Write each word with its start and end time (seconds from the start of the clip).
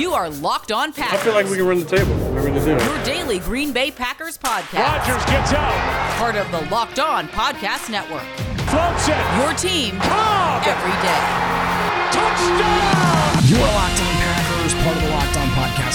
You 0.00 0.14
are 0.14 0.30
Locked 0.30 0.72
On 0.72 0.94
Packers. 0.94 1.20
I 1.20 1.22
feel 1.22 1.34
like 1.34 1.44
we 1.50 1.58
can 1.58 1.66
run 1.66 1.78
the 1.78 1.84
table. 1.84 2.16
We're 2.32 2.40
going 2.40 2.54
to 2.54 2.64
do 2.64 2.70
it. 2.70 2.82
Your 2.82 3.04
daily 3.04 3.38
Green 3.38 3.70
Bay 3.70 3.90
Packers 3.90 4.38
podcast. 4.38 4.96
Rodgers 4.96 5.24
gets 5.26 5.52
out. 5.52 6.16
Part 6.16 6.36
of 6.36 6.50
the 6.50 6.62
Locked 6.70 6.98
On 6.98 7.28
Podcast 7.28 7.90
Network. 7.90 8.24
Floats 8.72 9.08
it. 9.08 9.20
Your 9.36 9.52
team 9.52 10.00
Cobb. 10.00 10.64
every 10.64 10.96
day. 11.04 11.20
Touchdown. 12.16 13.44
You 13.44 13.60
are 13.60 13.74
Locked 13.76 13.99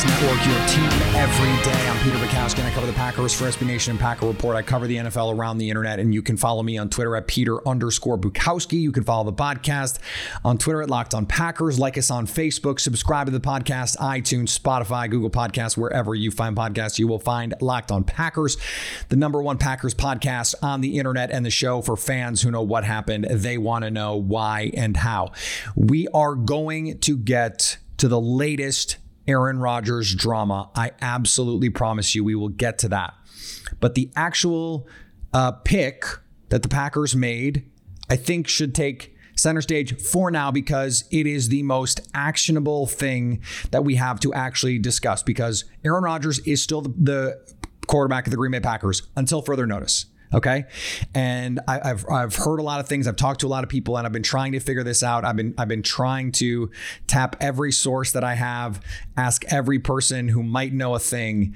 Network, 0.07 0.45
your 0.45 0.67
team 0.67 0.89
every 1.15 1.63
day. 1.63 1.87
I'm 1.87 1.97
Peter 2.03 2.17
Bukowski, 2.17 2.59
and 2.59 2.67
I 2.67 2.71
cover 2.71 2.85
the 2.85 2.93
Packers 2.93 3.33
for 3.33 3.45
SB 3.45 3.65
Nation 3.65 3.91
and 3.91 3.99
Packer 3.99 4.27
Report. 4.27 4.55
I 4.55 4.61
cover 4.61 4.85
the 4.85 4.97
NFL 4.97 5.35
around 5.35 5.57
the 5.57 5.69
internet, 5.69 5.99
and 5.99 6.13
you 6.13 6.21
can 6.21 6.37
follow 6.37 6.61
me 6.61 6.77
on 6.77 6.89
Twitter 6.89 7.15
at 7.15 7.27
Peter 7.27 7.67
underscore 7.67 8.17
Bukowski. 8.17 8.79
You 8.79 8.91
can 8.91 9.03
follow 9.03 9.23
the 9.23 9.33
podcast 9.33 9.97
on 10.43 10.59
Twitter 10.59 10.83
at 10.83 10.89
Locked 10.89 11.15
On 11.15 11.25
Packers. 11.25 11.79
Like 11.79 11.97
us 11.97 12.11
on 12.11 12.27
Facebook. 12.27 12.79
Subscribe 12.79 13.25
to 13.25 13.31
the 13.31 13.39
podcast, 13.39 13.97
iTunes, 13.97 14.57
Spotify, 14.57 15.09
Google 15.09 15.31
Podcasts, 15.31 15.75
wherever 15.75 16.13
you 16.13 16.29
find 16.29 16.55
podcasts, 16.55 16.99
you 16.99 17.07
will 17.07 17.19
find 17.19 17.55
Locked 17.59 17.91
On 17.91 18.03
Packers, 18.03 18.57
the 19.09 19.15
number 19.15 19.41
one 19.41 19.57
Packers 19.57 19.95
podcast 19.95 20.53
on 20.61 20.81
the 20.81 20.99
internet, 20.99 21.31
and 21.31 21.43
the 21.43 21.49
show 21.49 21.81
for 21.81 21.97
fans 21.97 22.43
who 22.43 22.51
know 22.51 22.61
what 22.61 22.83
happened. 22.83 23.25
They 23.25 23.57
want 23.57 23.83
to 23.83 23.91
know 23.91 24.15
why 24.15 24.71
and 24.75 24.97
how. 24.97 25.31
We 25.75 26.07
are 26.09 26.35
going 26.35 26.99
to 26.99 27.17
get 27.17 27.77
to 27.97 28.07
the 28.07 28.19
latest 28.21 28.97
Aaron 29.27 29.59
Rodgers 29.59 30.13
drama. 30.13 30.69
I 30.75 30.91
absolutely 31.01 31.69
promise 31.69 32.15
you 32.15 32.23
we 32.23 32.35
will 32.35 32.49
get 32.49 32.79
to 32.79 32.89
that. 32.89 33.13
But 33.79 33.95
the 33.95 34.11
actual 34.15 34.87
uh, 35.33 35.51
pick 35.51 36.05
that 36.49 36.63
the 36.63 36.69
Packers 36.69 37.15
made, 37.15 37.69
I 38.09 38.15
think, 38.15 38.47
should 38.47 38.75
take 38.75 39.15
center 39.35 39.61
stage 39.61 39.99
for 40.01 40.31
now 40.31 40.51
because 40.51 41.03
it 41.11 41.27
is 41.27 41.49
the 41.49 41.63
most 41.63 41.99
actionable 42.13 42.87
thing 42.87 43.41
that 43.71 43.83
we 43.83 43.95
have 43.95 44.19
to 44.21 44.33
actually 44.33 44.79
discuss 44.79 45.23
because 45.23 45.65
Aaron 45.83 46.03
Rodgers 46.03 46.39
is 46.39 46.61
still 46.61 46.81
the, 46.81 46.89
the 46.89 47.55
quarterback 47.87 48.27
of 48.27 48.31
the 48.31 48.37
Green 48.37 48.51
Bay 48.51 48.59
Packers 48.59 49.03
until 49.15 49.41
further 49.41 49.67
notice. 49.67 50.05
Okay, 50.35 50.65
and 51.13 51.61
I, 51.65 51.91
I've 51.91 52.05
I've 52.09 52.35
heard 52.35 52.59
a 52.59 52.63
lot 52.63 52.81
of 52.81 52.89
things. 52.89 53.07
I've 53.07 53.15
talked 53.15 53.39
to 53.39 53.47
a 53.47 53.49
lot 53.49 53.63
of 53.63 53.69
people, 53.69 53.97
and 53.97 54.05
I've 54.05 54.11
been 54.11 54.21
trying 54.21 54.51
to 54.51 54.59
figure 54.59 54.83
this 54.83 55.01
out. 55.01 55.23
I've 55.23 55.37
been 55.37 55.55
I've 55.57 55.69
been 55.69 55.81
trying 55.81 56.33
to 56.33 56.69
tap 57.07 57.37
every 57.39 57.71
source 57.71 58.11
that 58.11 58.23
I 58.25 58.33
have, 58.33 58.81
ask 59.15 59.45
every 59.45 59.79
person 59.79 60.27
who 60.27 60.43
might 60.43 60.73
know 60.73 60.93
a 60.93 60.99
thing 60.99 61.55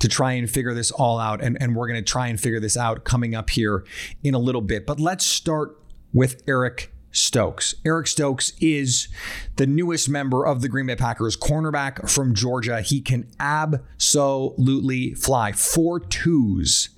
to 0.00 0.08
try 0.08 0.32
and 0.32 0.50
figure 0.50 0.74
this 0.74 0.90
all 0.90 1.18
out. 1.18 1.42
And, 1.42 1.56
and 1.60 1.74
we're 1.76 1.88
going 1.88 2.02
to 2.02 2.10
try 2.10 2.28
and 2.28 2.40
figure 2.40 2.60
this 2.60 2.76
out 2.76 3.04
coming 3.04 3.34
up 3.34 3.50
here 3.50 3.84
in 4.22 4.34
a 4.34 4.38
little 4.38 4.60
bit. 4.60 4.86
But 4.86 5.00
let's 5.00 5.24
start 5.24 5.76
with 6.12 6.42
Eric 6.48 6.92
Stokes. 7.10 7.74
Eric 7.84 8.06
Stokes 8.06 8.52
is 8.60 9.08
the 9.56 9.66
newest 9.66 10.08
member 10.08 10.46
of 10.46 10.60
the 10.60 10.68
Green 10.68 10.86
Bay 10.86 10.96
Packers, 10.96 11.36
cornerback 11.36 12.08
from 12.08 12.34
Georgia. 12.34 12.80
He 12.80 13.00
can 13.00 13.28
absolutely 13.40 15.14
fly. 15.14 15.52
Four 15.52 16.00
twos 16.00 16.90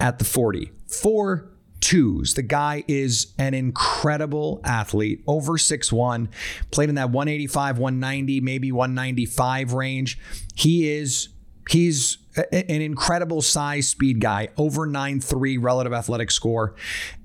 at 0.00 0.18
the 0.18 0.24
40. 0.24 0.72
Four 0.86 1.50
twos. 1.80 2.34
The 2.34 2.42
guy 2.42 2.84
is 2.88 3.32
an 3.38 3.54
incredible 3.54 4.60
athlete, 4.64 5.22
over 5.26 5.52
6'1, 5.52 6.28
played 6.70 6.88
in 6.88 6.94
that 6.96 7.10
185, 7.10 7.78
190, 7.78 8.40
maybe 8.40 8.72
195 8.72 9.72
range. 9.72 10.18
He 10.54 10.90
is 10.90 11.28
he's 11.68 12.18
an 12.36 12.82
incredible 12.82 13.42
size 13.42 13.88
speed 13.88 14.20
guy, 14.20 14.48
over 14.56 14.86
9'3 14.86 15.56
relative 15.60 15.92
athletic 15.92 16.30
score, 16.30 16.74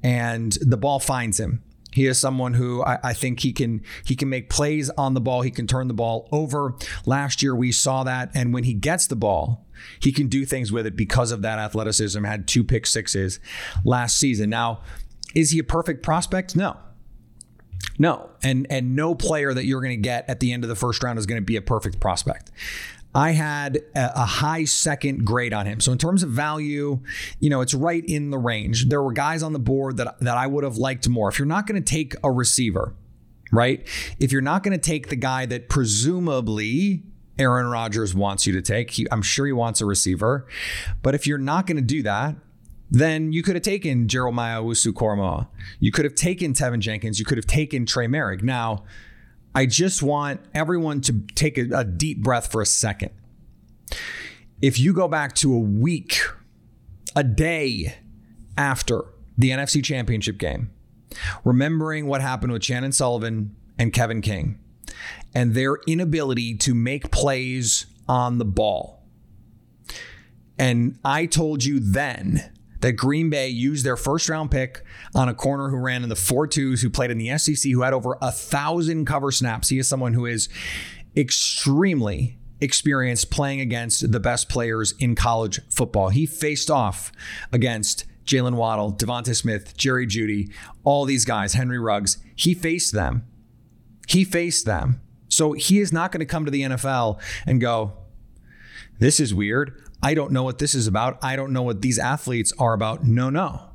and 0.03 0.57
the 0.61 0.77
ball 0.77 0.99
finds 0.99 1.39
him. 1.39 1.61
He 1.95 2.07
is 2.07 2.19
someone 2.19 2.55
who 2.55 2.83
I, 2.83 2.99
I 3.01 3.13
think 3.13 3.39
he 3.39 3.53
can 3.53 3.81
he 4.03 4.17
can 4.17 4.27
make 4.29 4.49
plays 4.49 4.89
on 4.91 5.13
the 5.13 5.21
ball. 5.21 5.43
He 5.43 5.49
can 5.49 5.65
turn 5.65 5.87
the 5.87 5.93
ball 5.93 6.27
over. 6.29 6.75
Last 7.05 7.41
year 7.41 7.55
we 7.55 7.71
saw 7.71 8.03
that, 8.03 8.31
and 8.35 8.53
when 8.53 8.65
he 8.65 8.73
gets 8.73 9.07
the 9.07 9.15
ball, 9.15 9.65
he 10.01 10.11
can 10.11 10.27
do 10.27 10.43
things 10.45 10.73
with 10.73 10.85
it 10.85 10.97
because 10.97 11.31
of 11.31 11.41
that 11.43 11.57
athleticism. 11.57 12.21
Had 12.25 12.49
two 12.49 12.65
pick 12.65 12.85
sixes 12.85 13.39
last 13.85 14.17
season. 14.17 14.49
Now, 14.49 14.81
is 15.33 15.51
he 15.51 15.59
a 15.59 15.63
perfect 15.63 16.03
prospect? 16.03 16.53
No. 16.53 16.75
No, 17.97 18.29
and 18.43 18.67
and 18.69 18.93
no 18.97 19.15
player 19.15 19.53
that 19.53 19.63
you're 19.65 19.79
going 19.81 19.97
to 19.97 20.01
get 20.01 20.29
at 20.29 20.41
the 20.41 20.51
end 20.51 20.65
of 20.65 20.69
the 20.69 20.75
first 20.75 21.01
round 21.01 21.17
is 21.17 21.25
going 21.25 21.41
to 21.41 21.45
be 21.45 21.55
a 21.55 21.61
perfect 21.61 22.01
prospect. 22.01 22.51
I 23.15 23.31
had 23.31 23.79
a, 23.95 24.25
high 24.25 24.65
second 24.65 25.25
grade 25.25 25.53
on 25.53 25.65
him. 25.65 25.79
So 25.79 25.93
in 25.93 25.97
terms 25.97 26.21
of 26.21 26.31
value, 26.31 26.99
you 27.39 27.49
know, 27.49 27.61
it's 27.61 27.73
right 27.73 28.03
in 28.05 28.29
the 28.29 28.37
range. 28.37 28.89
There 28.89 29.01
were 29.01 29.13
guys 29.13 29.41
on 29.41 29.53
the 29.53 29.59
board 29.59 29.95
that 29.97 30.19
that 30.19 30.37
I 30.37 30.47
would 30.47 30.65
have 30.65 30.75
liked 30.75 31.07
more. 31.07 31.29
If 31.29 31.39
you're 31.39 31.45
not 31.45 31.65
going 31.65 31.81
to 31.81 31.89
take 31.89 32.13
a 32.25 32.29
receiver, 32.29 32.93
right? 33.53 33.87
If 34.19 34.33
you're 34.33 34.41
not 34.41 34.63
going 34.63 34.77
to 34.77 34.83
take 34.83 35.07
the 35.07 35.15
guy 35.15 35.45
that 35.45 35.69
presumably 35.69 37.03
Aaron 37.39 37.67
Rodgers 37.67 38.13
wants 38.13 38.45
you 38.45 38.51
to 38.51 38.61
take, 38.61 38.91
he, 38.91 39.07
I'm 39.09 39.21
sure 39.21 39.45
he 39.45 39.53
wants 39.53 39.79
a 39.79 39.85
receiver. 39.85 40.45
But 41.01 41.15
if 41.15 41.25
you're 41.25 41.37
not 41.37 41.67
going 41.67 41.77
to 41.77 41.83
do 41.83 42.03
that, 42.03 42.35
then 42.91 43.31
you 43.31 43.43
could 43.43 43.55
have 43.55 43.63
taken 43.63 44.09
Jeremiah 44.09 44.61
Owusu-Koramoah. 44.61 45.47
You 45.79 45.91
could 45.91 46.05
have 46.05 46.15
taken 46.15 46.53
Teven 46.53 46.79
Jenkins. 46.79 47.17
You 47.17 47.25
could 47.25 47.37
have 47.37 47.47
taken 47.47 47.85
Trey 47.85 48.07
Moehrig. 48.07 48.43
Now, 48.43 48.83
I 49.55 49.65
just 49.65 50.03
want 50.03 50.41
everyone 50.53 50.99
to 51.01 51.21
take 51.33 51.57
a, 51.57 51.67
a 51.73 51.83
deep 51.85 52.21
breath 52.21 52.51
for 52.51 52.61
a 52.61 52.65
second. 52.65 53.11
If 54.61 54.77
you 54.79 54.93
go 54.93 55.07
back 55.07 55.33
to 55.35 55.53
a 55.53 55.59
week, 55.59 56.19
a 57.15 57.23
day 57.23 57.95
after 58.57 59.05
the 59.37 59.51
NFC 59.51 59.83
Championship 59.83 60.37
game, 60.37 60.71
remembering 61.45 62.07
what 62.07 62.21
happened 62.21 62.51
with 62.51 62.61
Chandon 62.61 62.91
Sullivan 62.91 63.55
and 63.79 63.93
Kevin 63.93 64.21
King 64.21 64.59
and 65.33 65.53
their 65.53 65.77
inability 65.87 66.55
to 66.55 66.73
make 66.73 67.09
plays 67.11 67.85
on 68.07 68.37
the 68.37 68.45
ball. 68.45 69.03
And 70.57 70.99
I 71.03 71.25
told 71.25 71.63
you 71.63 71.79
then 71.79 72.51
that 72.81 72.93
Green 72.93 73.29
Bay 73.29 73.49
used 73.49 73.85
their 73.85 73.97
first 73.97 74.29
round 74.29 74.51
pick 74.51 74.83
on 75.13 75.29
a 75.29 75.33
corner 75.33 75.69
who 75.69 75.77
ran 75.77 76.03
in 76.03 76.09
the 76.09 76.15
four 76.15 76.47
twos, 76.47 76.81
who 76.81 76.89
played 76.89 77.11
in 77.11 77.17
the 77.17 77.37
SEC, 77.37 77.71
who 77.71 77.81
had 77.81 77.93
over 77.93 78.17
a 78.21 78.31
thousand 78.31 79.05
cover 79.05 79.31
snaps. 79.31 79.69
He 79.69 79.79
is 79.79 79.87
someone 79.87 80.13
who 80.13 80.25
is 80.25 80.49
extremely 81.15 82.37
experienced 82.61 83.31
playing 83.31 83.61
against 83.61 84.11
the 84.11 84.19
best 84.19 84.49
players 84.49 84.93
in 84.99 85.15
college 85.15 85.59
football. 85.69 86.09
He 86.09 86.25
faced 86.25 86.71
off 86.71 87.11
against 87.51 88.05
Jaylen 88.25 88.55
Waddle, 88.55 88.93
Devonta 88.93 89.35
Smith, 89.35 89.77
Jerry 89.77 90.07
Jeudy, 90.07 90.51
all 90.83 91.05
these 91.05 91.25
guys, 91.25 91.53
Henry 91.53 91.79
Ruggs. 91.79 92.17
He 92.35 92.53
faced 92.53 92.93
them. 92.93 93.25
He 94.07 94.23
faced 94.23 94.65
them. 94.65 95.01
So 95.27 95.53
he 95.53 95.79
is 95.79 95.91
not 95.91 96.11
going 96.11 96.19
to 96.19 96.25
come 96.25 96.45
to 96.45 96.51
the 96.51 96.61
NFL 96.61 97.19
and 97.45 97.59
go, 97.59 97.93
this 98.99 99.19
is 99.19 99.33
weird. 99.33 99.83
I 100.05 100.13
don't 100.13 100.31
know 100.31 100.43
what 100.43 100.59
this 100.59 100.75
is 100.75 100.85
about. 100.85 101.17
I 101.23 101.35
don't 101.35 101.51
know 101.51 101.63
what 101.63 101.81
these 101.81 101.97
athletes 101.97 102.53
are 102.59 102.73
about. 102.73 103.03
No, 103.03 103.31
no. 103.31 103.71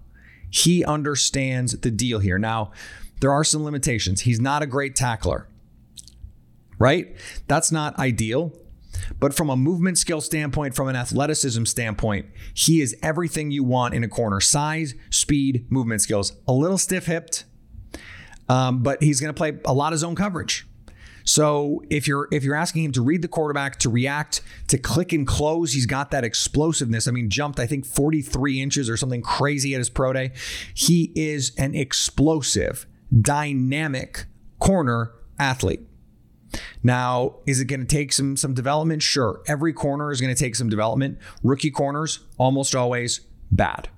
He 0.49 0.85
understands 0.85 1.73
the 1.73 1.91
deal 1.91 2.21
here. 2.21 2.39
Now, 2.39 2.71
there 3.21 3.33
are 3.33 3.43
some 3.43 3.65
limitations. 3.65 4.21
He's 4.21 4.39
not 4.39 4.63
a 4.63 4.67
great 4.67 4.95
tackler, 4.95 5.49
right? 6.79 7.17
That's 7.49 7.73
not 7.73 7.99
ideal. 7.99 8.53
But 9.19 9.35
from 9.35 9.51
a 9.51 9.57
movement 9.57 9.99
skill 9.99 10.21
standpoint, 10.21 10.77
from 10.77 10.87
an 10.87 10.95
athleticism 10.95 11.65
standpoint, 11.65 12.27
he 12.55 12.81
is 12.81 12.97
everything 13.03 13.51
you 13.51 13.65
want 13.65 13.95
in 13.95 14.05
a 14.05 14.09
corner 14.09 14.39
size, 14.41 14.95
speed, 15.11 15.67
movement 15.69 16.01
skills. 16.01 16.33
A 16.47 16.53
little 16.53 16.79
stiff 16.79 17.07
hipped, 17.07 17.43
um, 18.49 18.85
but 18.85 19.03
he's 19.03 19.21
going 19.21 19.35
to 19.35 19.37
play 19.37 19.59
a 19.65 19.75
lot 19.75 19.93
of 19.93 19.99
zone 19.99 20.15
coverage. 20.15 20.65
So 21.25 21.83
if 21.91 22.07
you're 22.07 22.29
if 22.31 22.45
you're 22.45 22.55
asking 22.55 22.85
him 22.85 22.93
to 22.93 23.03
read 23.03 23.23
the 23.23 23.29
quarterback, 23.29 23.79
to 23.81 23.91
react, 23.91 24.41
to 24.69 24.79
click 24.79 25.13
and 25.13 25.27
close, 25.27 25.73
he's 25.73 25.87
got 25.87 26.11
that 26.11 26.25
explosiveness. 26.25 27.07
I 27.07 27.11
mean, 27.11 27.31
jumped 27.31 27.59
I 27.59 27.67
think 27.67 27.87
43 27.87 28.61
inches 28.61 28.89
or 28.91 28.97
something 28.97 29.23
crazy 29.23 29.75
at 29.75 29.79
his 29.79 29.91
pro 29.91 30.13
day. 30.13 30.33
He 30.75 31.13
is 31.15 31.53
an 31.57 31.75
explosive, 31.75 32.87
dynamic 33.21 34.27
corner 34.59 35.13
athlete. 35.39 35.81
Now, 36.83 37.37
is 37.47 37.61
it 37.61 37.67
going 37.67 37.81
to 37.81 37.87
take 37.87 38.13
some 38.13 38.37
some 38.37 38.55
development? 38.55 39.03
Sure. 39.03 39.43
Every 39.47 39.73
corner 39.73 40.11
is 40.11 40.21
going 40.21 40.35
to 40.35 40.39
take 40.39 40.57
some 40.57 40.69
development. 40.69 41.19
Rookie 41.43 41.71
corners 41.71 42.21
almost 42.39 42.75
always 42.75 43.21
bad. 43.51 43.89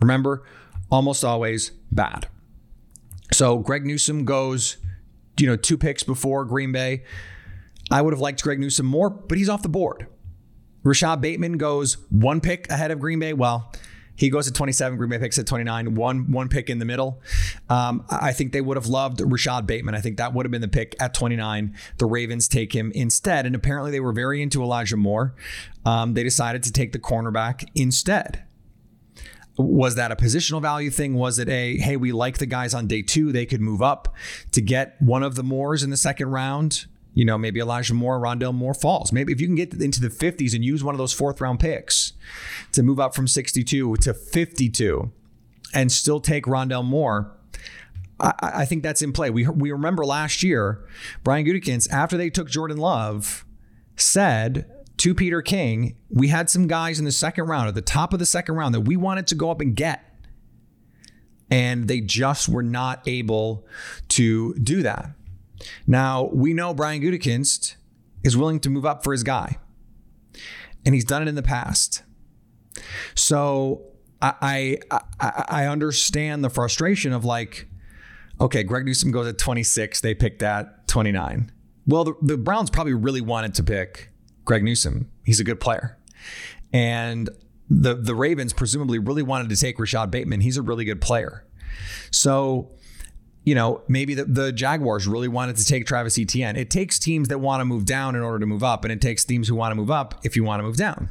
Remember, 0.00 0.42
almost 0.90 1.24
always 1.24 1.70
bad. 1.90 2.28
So 3.32 3.58
Greg 3.58 3.86
Newsome 3.86 4.24
goes, 4.24 4.76
you 5.38 5.46
know, 5.46 5.56
two 5.56 5.78
picks 5.78 6.02
before 6.02 6.44
Green 6.44 6.72
Bay. 6.72 7.04
I 7.90 8.00
would 8.00 8.12
have 8.12 8.20
liked 8.20 8.42
Greg 8.42 8.58
Newsome 8.58 8.86
more, 8.86 9.10
but 9.10 9.38
he's 9.38 9.48
off 9.48 9.62
the 9.62 9.68
board. 9.68 10.06
Rashad 10.84 11.20
Bateman 11.20 11.58
goes 11.58 11.94
one 12.10 12.40
pick 12.40 12.70
ahead 12.70 12.90
of 12.90 13.00
Green 13.00 13.18
Bay. 13.18 13.32
Well, 13.32 13.72
he 14.16 14.30
goes 14.30 14.46
at 14.46 14.54
27. 14.54 14.98
Green 14.98 15.10
Bay 15.10 15.18
picks 15.18 15.38
at 15.38 15.46
29. 15.46 15.94
One 15.94 16.30
one 16.30 16.48
pick 16.48 16.68
in 16.68 16.78
the 16.78 16.84
middle. 16.84 17.22
Um, 17.68 18.04
I 18.10 18.32
think 18.32 18.52
they 18.52 18.60
would 18.60 18.76
have 18.76 18.86
loved 18.86 19.18
Rashad 19.20 19.66
Bateman. 19.66 19.94
I 19.94 20.00
think 20.00 20.18
that 20.18 20.34
would 20.34 20.44
have 20.46 20.50
been 20.50 20.60
the 20.60 20.68
pick 20.68 20.94
at 21.00 21.14
29. 21.14 21.74
The 21.98 22.06
Ravens 22.06 22.48
take 22.48 22.74
him 22.74 22.92
instead, 22.94 23.46
and 23.46 23.54
apparently 23.54 23.90
they 23.90 24.00
were 24.00 24.12
very 24.12 24.42
into 24.42 24.62
Elijah 24.62 24.96
Moore. 24.96 25.34
Um, 25.84 26.14
they 26.14 26.22
decided 26.22 26.62
to 26.64 26.72
take 26.72 26.92
the 26.92 26.98
cornerback 26.98 27.68
instead. 27.74 28.44
Was 29.56 29.96
that 29.96 30.10
a 30.10 30.16
positional 30.16 30.62
value 30.62 30.90
thing? 30.90 31.14
Was 31.14 31.38
it 31.38 31.48
a 31.48 31.76
hey, 31.76 31.96
we 31.96 32.12
like 32.12 32.38
the 32.38 32.46
guys 32.46 32.72
on 32.72 32.86
day 32.86 33.02
two, 33.02 33.32
they 33.32 33.46
could 33.46 33.60
move 33.60 33.82
up 33.82 34.14
to 34.52 34.60
get 34.60 35.00
one 35.00 35.22
of 35.22 35.34
the 35.34 35.42
Moores 35.42 35.82
in 35.82 35.90
the 35.90 35.96
second 35.96 36.30
round? 36.30 36.86
You 37.14 37.26
know, 37.26 37.36
maybe 37.36 37.60
Elijah 37.60 37.92
Moore, 37.92 38.18
Rondale 38.18 38.54
Moore 38.54 38.72
falls. 38.72 39.12
Maybe 39.12 39.32
if 39.32 39.40
you 39.40 39.46
can 39.46 39.54
get 39.54 39.74
into 39.74 40.00
the 40.00 40.08
50s 40.08 40.54
and 40.54 40.64
use 40.64 40.82
one 40.82 40.94
of 40.94 40.98
those 40.98 41.12
fourth 41.12 41.40
round 41.42 41.60
picks 41.60 42.14
to 42.72 42.82
move 42.82 42.98
up 42.98 43.14
from 43.14 43.28
62 43.28 43.96
to 43.96 44.14
52 44.14 45.12
and 45.74 45.92
still 45.92 46.20
take 46.20 46.46
Rondale 46.46 46.84
Moore, 46.84 47.36
I, 48.18 48.32
I 48.40 48.64
think 48.64 48.82
that's 48.82 49.02
in 49.02 49.12
play. 49.12 49.28
We, 49.28 49.46
we 49.46 49.70
remember 49.72 50.06
last 50.06 50.42
year, 50.42 50.86
Brian 51.22 51.44
Gutekunst, 51.44 51.90
after 51.90 52.16
they 52.16 52.30
took 52.30 52.48
Jordan 52.48 52.78
Love, 52.78 53.44
said 53.96 54.66
to 54.98 55.14
Peter 55.14 55.42
King, 55.42 55.96
we 56.10 56.28
had 56.28 56.50
some 56.50 56.66
guys 56.66 56.98
in 56.98 57.04
the 57.04 57.12
second 57.12 57.44
round, 57.44 57.68
at 57.68 57.74
the 57.74 57.82
top 57.82 58.12
of 58.12 58.18
the 58.18 58.26
second 58.26 58.54
round, 58.56 58.74
that 58.74 58.82
we 58.82 58.96
wanted 58.96 59.26
to 59.28 59.34
go 59.34 59.50
up 59.50 59.60
and 59.60 59.74
get. 59.74 60.04
And 61.50 61.88
they 61.88 62.00
just 62.00 62.48
were 62.48 62.62
not 62.62 63.02
able 63.06 63.66
to 64.08 64.54
do 64.54 64.82
that. 64.82 65.10
Now, 65.86 66.30
we 66.32 66.54
know 66.54 66.72
Brian 66.74 67.02
Gutekunst 67.02 67.76
is 68.24 68.36
willing 68.36 68.60
to 68.60 68.70
move 68.70 68.86
up 68.86 69.04
for 69.04 69.12
his 69.12 69.22
guy, 69.22 69.58
and 70.84 70.94
he's 70.94 71.04
done 71.04 71.22
it 71.22 71.28
in 71.28 71.34
the 71.34 71.42
past. 71.42 72.02
So 73.14 73.82
I, 74.20 74.78
I, 74.90 75.44
I 75.48 75.66
understand 75.66 76.44
the 76.44 76.50
frustration 76.50 77.12
of 77.12 77.24
like, 77.24 77.68
okay, 78.40 78.62
Greg 78.62 78.84
Newsome 78.86 79.10
goes 79.10 79.26
at 79.26 79.38
26, 79.38 80.00
they 80.00 80.14
picked 80.14 80.38
that 80.40 80.86
29. 80.88 81.50
Well, 81.86 82.04
the, 82.04 82.14
the 82.22 82.38
Browns 82.38 82.70
probably 82.70 82.94
really 82.94 83.20
wanted 83.20 83.54
to 83.54 83.64
pick 83.64 84.11
Greg 84.44 84.62
Newsome. 84.62 85.10
He's 85.24 85.40
a 85.40 85.44
good 85.44 85.60
player. 85.60 85.98
And 86.72 87.30
the 87.68 87.94
the 87.94 88.14
Ravens 88.14 88.52
presumably 88.52 88.98
really 88.98 89.22
wanted 89.22 89.48
to 89.50 89.56
take 89.56 89.78
Rashad 89.78 90.10
Bateman. 90.10 90.40
He's 90.40 90.56
a 90.56 90.62
really 90.62 90.84
good 90.84 91.00
player. 91.00 91.44
So, 92.10 92.70
you 93.44 93.54
know, 93.54 93.82
maybe 93.88 94.14
the, 94.14 94.24
the 94.24 94.52
Jaguars 94.52 95.06
really 95.06 95.28
wanted 95.28 95.56
to 95.56 95.64
take 95.64 95.86
Travis 95.86 96.18
Etienne. 96.18 96.56
It 96.56 96.70
takes 96.70 96.98
teams 96.98 97.28
that 97.28 97.38
want 97.38 97.60
to 97.60 97.64
move 97.64 97.86
down 97.86 98.14
in 98.14 98.22
order 98.22 98.38
to 98.38 98.46
move 98.46 98.62
up, 98.62 98.84
and 98.84 98.92
it 98.92 99.00
takes 99.00 99.24
teams 99.24 99.48
who 99.48 99.54
want 99.54 99.72
to 99.72 99.76
move 99.76 99.90
up 99.90 100.20
if 100.22 100.36
you 100.36 100.44
want 100.44 100.60
to 100.60 100.64
move 100.64 100.76
down. 100.76 101.10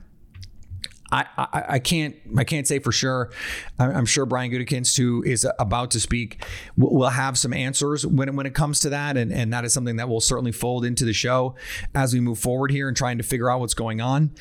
I, 1.12 1.26
I, 1.38 1.64
I 1.70 1.80
can't 1.80 2.16
I 2.38 2.44
can't 2.44 2.68
say 2.68 2.80
for 2.80 2.92
sure. 2.92 3.32
I'm 3.78 4.06
sure 4.06 4.26
Brian 4.26 4.52
Gutekunst, 4.52 4.98
who 4.98 5.24
is 5.24 5.46
about 5.60 5.92
to 5.92 6.00
speak, 6.00 6.44
will, 6.78 7.10
have 7.10 7.38
some 7.38 7.54
answers 7.54 8.06
when 8.06 8.36
when 8.36 8.46
it 8.46 8.54
comes 8.54 8.80
to 8.82 8.90
that, 8.90 9.18
and 9.18 9.32
and 9.32 9.52
that 9.52 9.66
is 9.66 9.74
something 9.74 9.98
that 9.98 10.08
will 10.08 10.22
certainly 10.22 10.52
fold 10.52 10.86
into 10.86 11.04
the 11.04 11.14
show 11.14 11.56
as 11.94 12.14
we 12.14 12.22
move 12.22 12.40
forward 12.40 12.72
here 12.72 12.88
and 12.88 12.96
trying 12.96 13.18
to 13.18 13.24
figure 13.24 13.50
out 13.50 13.60
what's 13.60 13.74
going 13.74 14.00
on. 14.00 14.32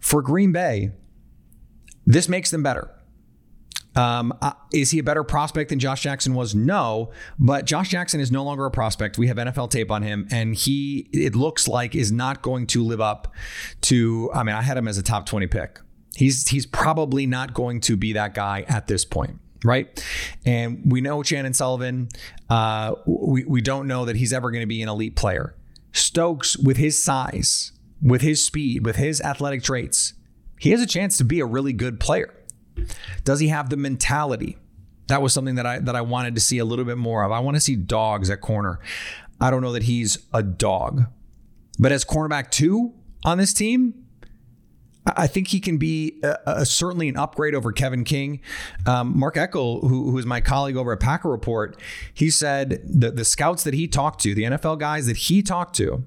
For 0.00 0.22
Green 0.22 0.50
Bay, 0.50 0.90
this 2.06 2.28
makes 2.28 2.50
them 2.50 2.62
better. 2.62 2.90
Um, 3.96 4.32
uh, 4.40 4.52
is 4.72 4.92
he 4.92 5.00
a 5.00 5.02
better 5.02 5.24
prospect 5.24 5.70
than 5.70 5.78
Josh 5.78 6.02
Jackson 6.02 6.34
was? 6.34 6.54
No, 6.54 7.10
but 7.38 7.64
Josh 7.64 7.88
Jackson 7.88 8.20
is 8.20 8.30
no 8.30 8.44
longer 8.44 8.64
a 8.64 8.70
prospect. 8.70 9.18
We 9.18 9.26
have 9.26 9.36
NFL 9.36 9.70
tape 9.70 9.90
on 9.90 10.02
him, 10.02 10.28
and 10.30 10.54
he, 10.54 11.08
it 11.12 11.34
looks 11.34 11.66
like, 11.66 11.94
is 11.94 12.12
not 12.12 12.40
going 12.42 12.66
to 12.68 12.84
live 12.84 13.00
up 13.00 13.34
to. 13.82 14.30
I 14.32 14.42
mean, 14.42 14.54
I 14.54 14.62
had 14.62 14.76
him 14.76 14.86
as 14.86 14.96
a 14.96 15.02
top 15.02 15.26
20 15.26 15.46
pick. 15.48 15.80
He's 16.14 16.48
he's 16.48 16.66
probably 16.66 17.26
not 17.26 17.54
going 17.54 17.80
to 17.82 17.96
be 17.96 18.12
that 18.14 18.34
guy 18.34 18.64
at 18.68 18.86
this 18.86 19.04
point 19.04 19.38
right? 19.64 20.04
And 20.44 20.90
we 20.90 21.00
know 21.00 21.22
Chandon 21.22 21.52
Sullivan. 21.54 22.08
Uh, 22.48 22.94
we 23.06 23.44
we 23.44 23.60
don't 23.60 23.86
know 23.86 24.04
that 24.04 24.16
he's 24.16 24.32
ever 24.32 24.50
going 24.50 24.62
to 24.62 24.66
be 24.66 24.82
an 24.82 24.88
elite 24.88 25.16
player. 25.16 25.54
Stokes, 25.92 26.56
with 26.56 26.76
his 26.76 27.02
size, 27.02 27.72
with 28.02 28.22
his 28.22 28.44
speed, 28.44 28.84
with 28.84 28.96
his 28.96 29.20
athletic 29.20 29.62
traits, 29.62 30.14
he 30.58 30.70
has 30.70 30.80
a 30.80 30.86
chance 30.86 31.18
to 31.18 31.24
be 31.24 31.40
a 31.40 31.46
really 31.46 31.72
good 31.72 32.00
player. 32.00 32.32
Does 33.24 33.40
he 33.40 33.48
have 33.48 33.70
the 33.70 33.76
mentality? 33.76 34.56
That 35.08 35.22
was 35.22 35.32
something 35.32 35.56
that 35.56 35.66
I 35.66 35.78
that 35.80 35.96
I 35.96 36.00
wanted 36.02 36.34
to 36.36 36.40
see 36.40 36.58
a 36.58 36.64
little 36.64 36.84
bit 36.84 36.98
more 36.98 37.24
of. 37.24 37.32
I 37.32 37.40
want 37.40 37.56
to 37.56 37.60
see 37.60 37.76
dogs 37.76 38.30
at 38.30 38.40
corner. 38.40 38.78
I 39.40 39.50
don't 39.50 39.62
know 39.62 39.72
that 39.72 39.84
he's 39.84 40.18
a 40.32 40.42
dog, 40.42 41.06
but 41.78 41.92
as 41.92 42.04
cornerback 42.04 42.50
two 42.50 42.94
on 43.24 43.38
this 43.38 43.52
team, 43.52 44.06
I 45.16 45.26
think 45.26 45.48
he 45.48 45.60
can 45.60 45.78
be 45.78 46.20
a, 46.22 46.36
a, 46.46 46.66
certainly 46.66 47.08
an 47.08 47.16
upgrade 47.16 47.54
over 47.54 47.72
Kevin 47.72 48.04
King. 48.04 48.40
Um, 48.86 49.18
Mark 49.18 49.36
Eckel, 49.36 49.80
who, 49.82 50.10
who 50.10 50.18
is 50.18 50.26
my 50.26 50.40
colleague 50.40 50.76
over 50.76 50.92
at 50.92 51.00
Packer 51.00 51.28
Report, 51.28 51.80
he 52.12 52.30
said 52.30 52.80
that 52.84 53.16
the 53.16 53.24
scouts 53.24 53.64
that 53.64 53.74
he 53.74 53.88
talked 53.88 54.20
to, 54.22 54.34
the 54.34 54.44
NFL 54.44 54.78
guys 54.78 55.06
that 55.06 55.16
he 55.16 55.42
talked 55.42 55.74
to, 55.76 56.04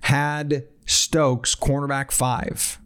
had 0.00 0.66
Stokes 0.86 1.54
cornerback 1.54 2.10
five 2.10 2.78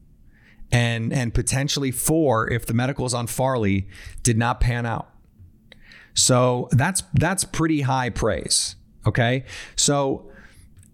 and 0.73 1.13
and 1.13 1.35
potentially 1.35 1.91
four 1.91 2.51
if 2.51 2.67
the 2.67 2.75
medicals 2.75 3.15
on 3.15 3.27
Farley 3.27 3.87
did 4.23 4.39
not 4.39 4.59
pan 4.59 4.87
out. 4.87 5.09
So 6.15 6.69
that's 6.73 7.03
that's 7.15 7.45
pretty 7.45 7.83
high 7.83 8.11
praise. 8.11 8.77
Okay, 9.07 9.45
so 9.77 10.32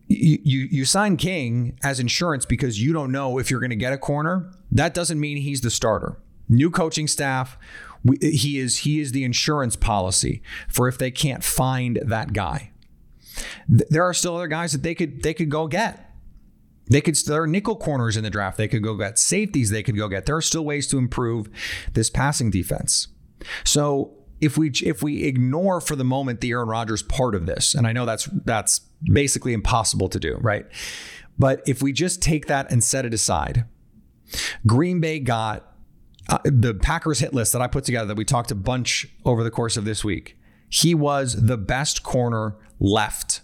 you, 0.09 0.39
you, 0.43 0.59
you 0.71 0.85
sign 0.85 1.17
King 1.17 1.79
as 1.85 2.01
insurance 2.01 2.45
because 2.45 2.83
you 2.83 2.93
don't 2.93 3.13
know 3.13 3.39
if 3.39 3.51
you're 3.51 3.61
going 3.61 3.71
to 3.71 3.77
get 3.77 3.93
a 3.93 3.99
corner. 3.99 4.51
That 4.73 4.95
doesn't 4.95 5.21
mean 5.21 5.39
he's 5.39 5.61
the 5.61 5.71
starter. 5.71 6.19
New 6.49 6.71
coaching 6.71 7.07
staff, 7.07 7.59
he 8.21 8.59
is 8.59 8.79
he 8.79 9.01
is 9.01 9.13
the 9.13 9.25
insurance 9.25 9.77
policy 9.77 10.43
for 10.69 10.89
if 10.89 10.97
they 10.97 11.11
can't 11.11 11.45
find 11.45 11.99
that 12.03 12.33
guy. 12.33 12.71
There 13.69 14.03
are 14.03 14.15
still 14.15 14.37
other 14.37 14.49
guys 14.49 14.73
that 14.73 14.83
they 14.83 14.95
could 14.95 15.23
they 15.23 15.35
could 15.35 15.51
go 15.51 15.69
get. 15.69 16.11
They 16.91 17.03
could 17.03 17.17
there 17.17 17.43
are 17.43 17.47
nickel 17.47 17.77
corners 17.77 18.17
in 18.17 18.25
the 18.25 18.31
draft. 18.31 18.57
They 18.57 18.69
could 18.69 18.83
go 18.83 18.95
get 18.95 19.19
safeties. 19.19 19.71
They 19.71 19.83
could 19.83 19.97
go 19.97 20.09
get. 20.09 20.25
There 20.25 20.37
are 20.37 20.43
still 20.43 20.65
ways 20.65 20.87
to 20.89 20.99
improve 20.99 21.49
this 21.93 22.09
passing 22.09 22.51
defense. 22.51 23.09
So 23.65 24.18
if 24.41 24.57
we 24.57 24.71
if 24.85 25.03
we 25.03 25.25
ignore 25.25 25.81
for 25.81 25.97
the 25.97 26.05
moment 26.05 26.41
the 26.41 26.51
Aaron 26.51 26.69
Rodgers 26.69 27.03
part 27.03 27.35
of 27.35 27.47
this, 27.47 27.75
and 27.75 27.87
I 27.87 27.93
know 27.93 28.07
that's 28.07 28.25
that's 28.45 28.81
basically 29.03 29.53
impossible 29.53 30.09
to 30.09 30.21
do, 30.21 30.37
right? 30.41 30.67
But 31.39 31.63
if 31.67 31.83
we 31.83 31.93
just 31.93 32.23
take 32.23 32.47
that 32.47 32.71
and 32.71 32.83
set 32.83 33.05
it 33.05 33.15
aside, 33.15 33.65
Green 34.67 35.01
Bay 35.01 35.21
got 35.21 35.73
uh, 36.29 36.39
the 36.45 36.75
Packers 36.75 37.21
hit 37.21 37.33
list 37.33 37.53
that 37.53 37.63
I 37.63 37.67
put 37.67 37.85
together 37.85 38.09
that 38.09 38.17
we 38.17 38.25
talked 38.25 38.51
a 38.51 38.57
bunch 38.57 39.09
over 39.25 39.43
the 39.43 39.51
course 39.51 39.77
of 39.77 39.85
this 39.85 40.05
week. 40.05 40.39
He 40.69 40.95
was 40.95 41.47
the 41.47 41.57
best 41.57 42.03
corner 42.03 42.57
left. 42.79 43.41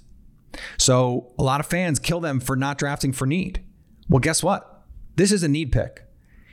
So 0.76 1.32
a 1.38 1.42
lot 1.42 1.60
of 1.60 1.66
fans 1.66 1.98
kill 1.98 2.20
them 2.20 2.40
for 2.40 2.56
not 2.56 2.78
drafting 2.78 3.12
for 3.12 3.26
need. 3.26 3.64
Well, 4.08 4.20
guess 4.20 4.42
what? 4.42 4.84
This 5.16 5.32
is 5.32 5.42
a 5.42 5.48
need 5.48 5.72
pick. 5.72 6.04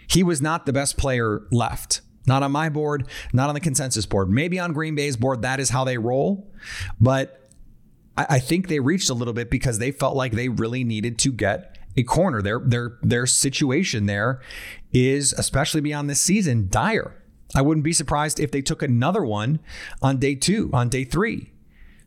He 0.08 0.24
was 0.24 0.42
not 0.42 0.66
the 0.66 0.74
best 0.74 0.98
player 0.98 1.42
left. 1.52 2.02
Not 2.28 2.44
on 2.44 2.52
my 2.52 2.70
board, 2.70 3.08
not 3.34 3.50
on 3.50 3.56
the 3.56 3.62
consensus 3.62 4.06
board. 4.06 4.30
Maybe 4.30 4.60
on 4.60 4.74
Green 4.74 4.96
Bay's 4.96 5.18
board, 5.18 5.42
that 5.42 5.60
is 5.60 5.70
how 5.70 5.84
they 5.84 5.98
roll. 5.98 6.52
But 7.00 7.50
I, 8.18 8.40
think 8.40 8.68
they 8.68 8.80
reached 8.80 9.10
a 9.10 9.14
little 9.14 9.34
bit 9.34 9.50
because 9.50 9.80
they 9.80 9.92
felt 9.92 10.16
like 10.16 10.34
they 10.34 10.50
really 10.50 10.84
needed 10.84 11.18
to 11.20 11.32
get 11.32 11.78
a 11.98 12.04
corner. 12.04 12.42
Their 12.42 12.60
their 12.60 12.98
their 13.02 13.26
situation 13.26 14.06
there 14.06 14.42
is, 14.92 15.34
especially 15.34 15.82
beyond 15.82 16.10
this 16.10 16.22
season, 16.22 16.68
dire. 16.70 17.16
I 17.56 17.62
wouldn't 17.62 17.84
be 17.84 17.94
surprised 17.94 18.40
if 18.40 18.52
they 18.52 18.62
took 18.62 18.82
another 18.82 19.26
one 19.26 19.60
on 20.02 20.18
day 20.18 20.36
two, 20.36 20.70
on 20.74 20.90
day 20.90 21.04
three. 21.04 21.52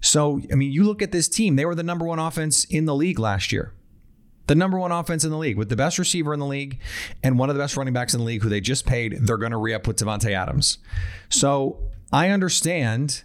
So, 0.00 0.40
I 0.52 0.54
mean, 0.54 0.70
you 0.70 0.84
look 0.84 1.02
at 1.02 1.12
this 1.12 1.28
team, 1.28 1.56
they 1.56 1.64
were 1.64 1.74
the 1.74 1.82
number 1.82 2.06
one 2.06 2.18
offense 2.18 2.64
in 2.64 2.84
the 2.84 2.94
league 2.94 3.18
last 3.18 3.52
year 3.52 3.73
the 4.46 4.54
number 4.54 4.78
one 4.78 4.92
offense 4.92 5.24
in 5.24 5.30
the 5.30 5.38
league 5.38 5.56
with 5.56 5.68
the 5.68 5.76
best 5.76 5.98
receiver 5.98 6.34
in 6.34 6.40
the 6.40 6.46
league 6.46 6.78
and 7.22 7.38
one 7.38 7.48
of 7.48 7.56
the 7.56 7.62
best 7.62 7.76
running 7.76 7.94
backs 7.94 8.14
in 8.14 8.20
the 8.20 8.26
league 8.26 8.42
who 8.42 8.48
they 8.48 8.60
just 8.60 8.86
paid. 8.86 9.18
They're 9.20 9.36
going 9.36 9.52
to 9.52 9.58
re 9.58 9.74
up 9.74 9.86
with 9.86 9.96
Davante 9.96 10.32
Adams. 10.32 10.78
So 11.28 11.78
I 12.12 12.28
understand 12.28 13.24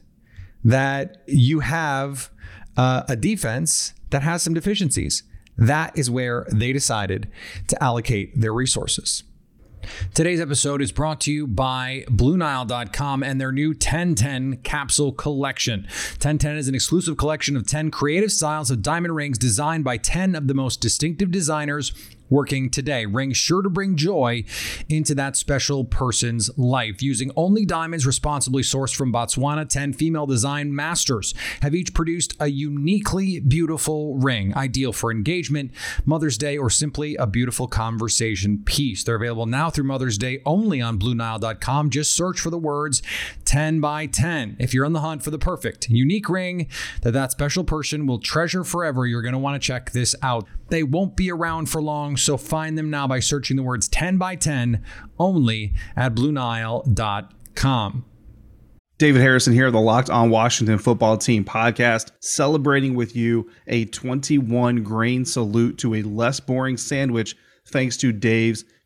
that 0.63 1.23
you 1.27 1.59
have 1.59 2.31
uh, 2.77 3.03
a 3.07 3.15
defense 3.15 3.93
that 4.09 4.23
has 4.23 4.41
some 4.41 4.53
deficiencies. 4.53 5.23
That 5.57 5.97
is 5.97 6.09
where 6.09 6.47
they 6.51 6.71
decided 6.71 7.29
to 7.67 7.83
allocate 7.83 8.39
their 8.39 8.53
resources. 8.53 9.23
Today's 10.13 10.41
episode 10.41 10.81
is 10.81 10.91
brought 10.91 11.21
to 11.21 11.31
you 11.31 11.47
by 11.47 12.05
BlueNile.com 12.09 13.23
and 13.23 13.39
their 13.39 13.51
new 13.51 13.69
1010 13.69 14.57
capsule 14.57 15.11
collection. 15.11 15.81
1010 15.83 16.57
is 16.57 16.67
an 16.67 16.75
exclusive 16.75 17.17
collection 17.17 17.55
of 17.55 17.67
10 17.67 17.91
creative 17.91 18.31
styles 18.31 18.71
of 18.71 18.81
diamond 18.81 19.15
rings 19.15 19.37
designed 19.37 19.83
by 19.83 19.97
10 19.97 20.35
of 20.35 20.47
the 20.47 20.53
most 20.53 20.81
distinctive 20.81 21.31
designers 21.31 21.93
working 22.29 22.69
today. 22.69 23.05
Rings 23.05 23.37
sure 23.37 23.61
to 23.61 23.69
bring 23.69 23.95
joy 23.95 24.43
into 24.87 25.15
that 25.15 25.35
special 25.35 25.85
person's 25.85 26.49
life. 26.57 27.01
Using 27.01 27.31
only 27.35 27.65
diamonds 27.65 28.05
responsibly 28.05 28.63
sourced 28.63 28.95
from 28.95 29.11
Botswana, 29.11 29.67
10 29.67 29.93
female 29.93 30.25
design 30.25 30.73
masters 30.73 31.33
have 31.61 31.75
each 31.75 31.93
produced 31.93 32.35
a 32.39 32.47
uniquely 32.47 33.39
beautiful 33.39 34.15
ring, 34.17 34.55
ideal 34.55 34.93
for 34.93 35.11
engagement, 35.11 35.71
Mother's 36.05 36.37
Day, 36.37 36.57
or 36.57 36.69
simply 36.69 37.15
a 37.15 37.27
beautiful 37.27 37.67
conversation 37.67 38.63
piece. 38.63 39.03
They're 39.03 39.15
available 39.15 39.45
now 39.45 39.69
through 39.69 39.85
Mother's 39.85 40.17
Day 40.17 40.41
only 40.45 40.81
on 40.81 40.99
BlueNile.com. 40.99 41.89
Just 41.89 42.13
search 42.13 42.39
for 42.39 42.49
the 42.49 42.57
words 42.57 43.01
10 43.45 43.79
by 43.79 44.05
10. 44.05 44.57
If 44.59 44.73
you're 44.73 44.85
on 44.85 44.93
the 44.93 45.01
hunt 45.01 45.23
for 45.23 45.31
the 45.31 45.39
perfect, 45.39 45.89
unique 45.89 46.29
ring 46.29 46.67
that 47.01 47.11
that 47.11 47.31
special 47.31 47.63
person 47.63 48.05
will 48.05 48.19
treasure 48.19 48.63
forever, 48.63 49.05
you're 49.05 49.21
going 49.21 49.33
to 49.33 49.39
want 49.39 49.61
to 49.61 49.65
check 49.65 49.91
this 49.91 50.15
out. 50.21 50.45
They 50.69 50.83
won't 50.83 51.15
be 51.15 51.31
around 51.31 51.67
for 51.69 51.81
long, 51.81 52.15
so 52.19 52.37
find 52.37 52.77
them 52.77 52.89
now 52.89 53.07
by 53.07 53.19
searching 53.19 53.57
the 53.57 53.63
words 53.63 53.87
10 53.87 54.17
by 54.17 54.35
10 54.35 54.83
only 55.17 55.73
at 55.95 56.15
BlueNile.com. 56.15 58.05
David 58.97 59.21
Harrison 59.21 59.53
here, 59.53 59.71
the 59.71 59.79
Locked 59.79 60.09
On 60.09 60.29
Washington 60.29 60.77
Football 60.77 61.17
Team 61.17 61.45
podcast, 61.45 62.11
celebrating 62.19 62.95
with 62.95 63.15
you 63.15 63.49
a 63.67 63.85
21 63.85 64.83
grain 64.83 65.23
salute 65.23 65.77
to 65.77 65.95
a 65.95 66.01
less 66.01 66.41
boring 66.41 66.75
sandwich 66.75 67.37
thanks 67.65 67.95
to 67.97 68.11
Dave's 68.11 68.65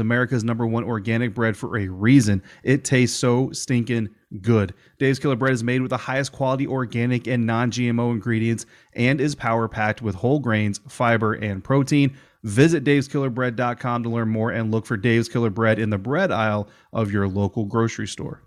America's 0.00 0.44
number 0.44 0.66
one 0.66 0.84
organic 0.84 1.34
bread 1.34 1.56
for 1.56 1.78
a 1.78 1.88
reason. 1.88 2.42
It 2.62 2.84
tastes 2.84 3.18
so 3.18 3.50
stinking 3.52 4.08
good. 4.40 4.74
Dave's 4.98 5.18
Killer 5.18 5.36
Bread 5.36 5.52
is 5.52 5.64
made 5.64 5.80
with 5.80 5.90
the 5.90 5.96
highest 5.96 6.32
quality 6.32 6.66
organic 6.66 7.26
and 7.26 7.46
non 7.46 7.70
GMO 7.70 8.12
ingredients 8.12 8.66
and 8.94 9.20
is 9.20 9.34
power 9.34 9.68
packed 9.68 10.02
with 10.02 10.14
whole 10.14 10.38
grains, 10.38 10.80
fiber, 10.88 11.32
and 11.34 11.62
protein. 11.64 12.16
Visit 12.44 12.84
daveskillerbread.com 12.84 14.02
to 14.04 14.08
learn 14.08 14.28
more 14.28 14.50
and 14.50 14.70
look 14.70 14.86
for 14.86 14.96
Dave's 14.96 15.28
Killer 15.28 15.50
Bread 15.50 15.78
in 15.78 15.90
the 15.90 15.98
bread 15.98 16.30
aisle 16.30 16.68
of 16.92 17.10
your 17.10 17.26
local 17.28 17.64
grocery 17.64 18.06
store. 18.06 18.42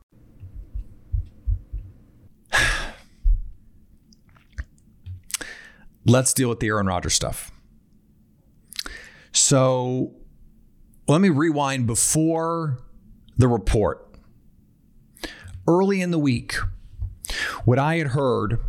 Let's 6.05 6.33
deal 6.33 6.49
with 6.49 6.59
the 6.61 6.67
Aaron 6.67 6.87
Rodgers 6.87 7.13
stuff. 7.13 7.51
So 9.33 10.13
let 11.07 11.21
me 11.21 11.29
rewind 11.29 11.87
before 11.87 12.79
the 13.37 13.47
report. 13.47 14.07
Early 15.67 16.01
in 16.01 16.11
the 16.11 16.19
week, 16.19 16.55
what 17.65 17.79
I 17.79 17.97
had 17.97 18.07
heard 18.07 18.59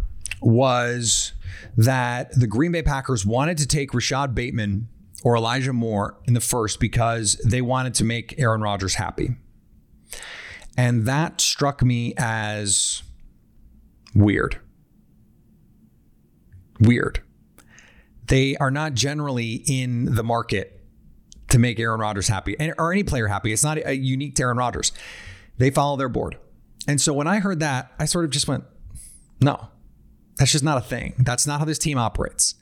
was 0.40 1.32
that 1.76 2.32
the 2.38 2.46
Green 2.46 2.72
Bay 2.72 2.82
Packers 2.82 3.24
wanted 3.24 3.58
to 3.58 3.66
take 3.66 3.92
Rashad 3.92 4.34
Bateman 4.34 4.88
or 5.22 5.36
Elijah 5.36 5.72
Moore 5.72 6.18
in 6.24 6.34
the 6.34 6.40
first 6.40 6.80
because 6.80 7.36
they 7.44 7.62
wanted 7.62 7.94
to 7.94 8.04
make 8.04 8.38
Aaron 8.38 8.60
Rodgers 8.60 8.96
happy. 8.96 9.36
And 10.76 11.06
that 11.06 11.40
struck 11.40 11.82
me 11.82 12.14
as 12.16 13.02
weird. 14.14 14.58
Weird. 16.80 17.22
They 18.26 18.56
are 18.56 18.70
not 18.70 18.94
generally 18.94 19.62
in 19.66 20.14
the 20.14 20.24
market 20.24 20.81
to 21.52 21.58
make 21.58 21.78
Aaron 21.78 22.00
Rodgers 22.00 22.28
happy 22.28 22.56
or 22.78 22.92
any 22.92 23.04
player 23.04 23.28
happy. 23.28 23.52
It's 23.52 23.62
not 23.62 23.78
a 23.78 23.94
unique 23.94 24.34
to 24.36 24.42
Aaron 24.42 24.56
Rodgers. 24.56 24.90
They 25.58 25.70
follow 25.70 25.96
their 25.96 26.08
board. 26.08 26.38
And 26.88 27.00
so 27.00 27.12
when 27.12 27.26
I 27.26 27.38
heard 27.38 27.60
that, 27.60 27.92
I 27.98 28.06
sort 28.06 28.24
of 28.24 28.30
just 28.30 28.48
went, 28.48 28.64
no, 29.40 29.68
that's 30.36 30.50
just 30.50 30.64
not 30.64 30.78
a 30.78 30.80
thing. 30.80 31.14
That's 31.18 31.46
not 31.46 31.60
how 31.60 31.66
this 31.66 31.78
team 31.78 31.98
operates. 31.98 32.54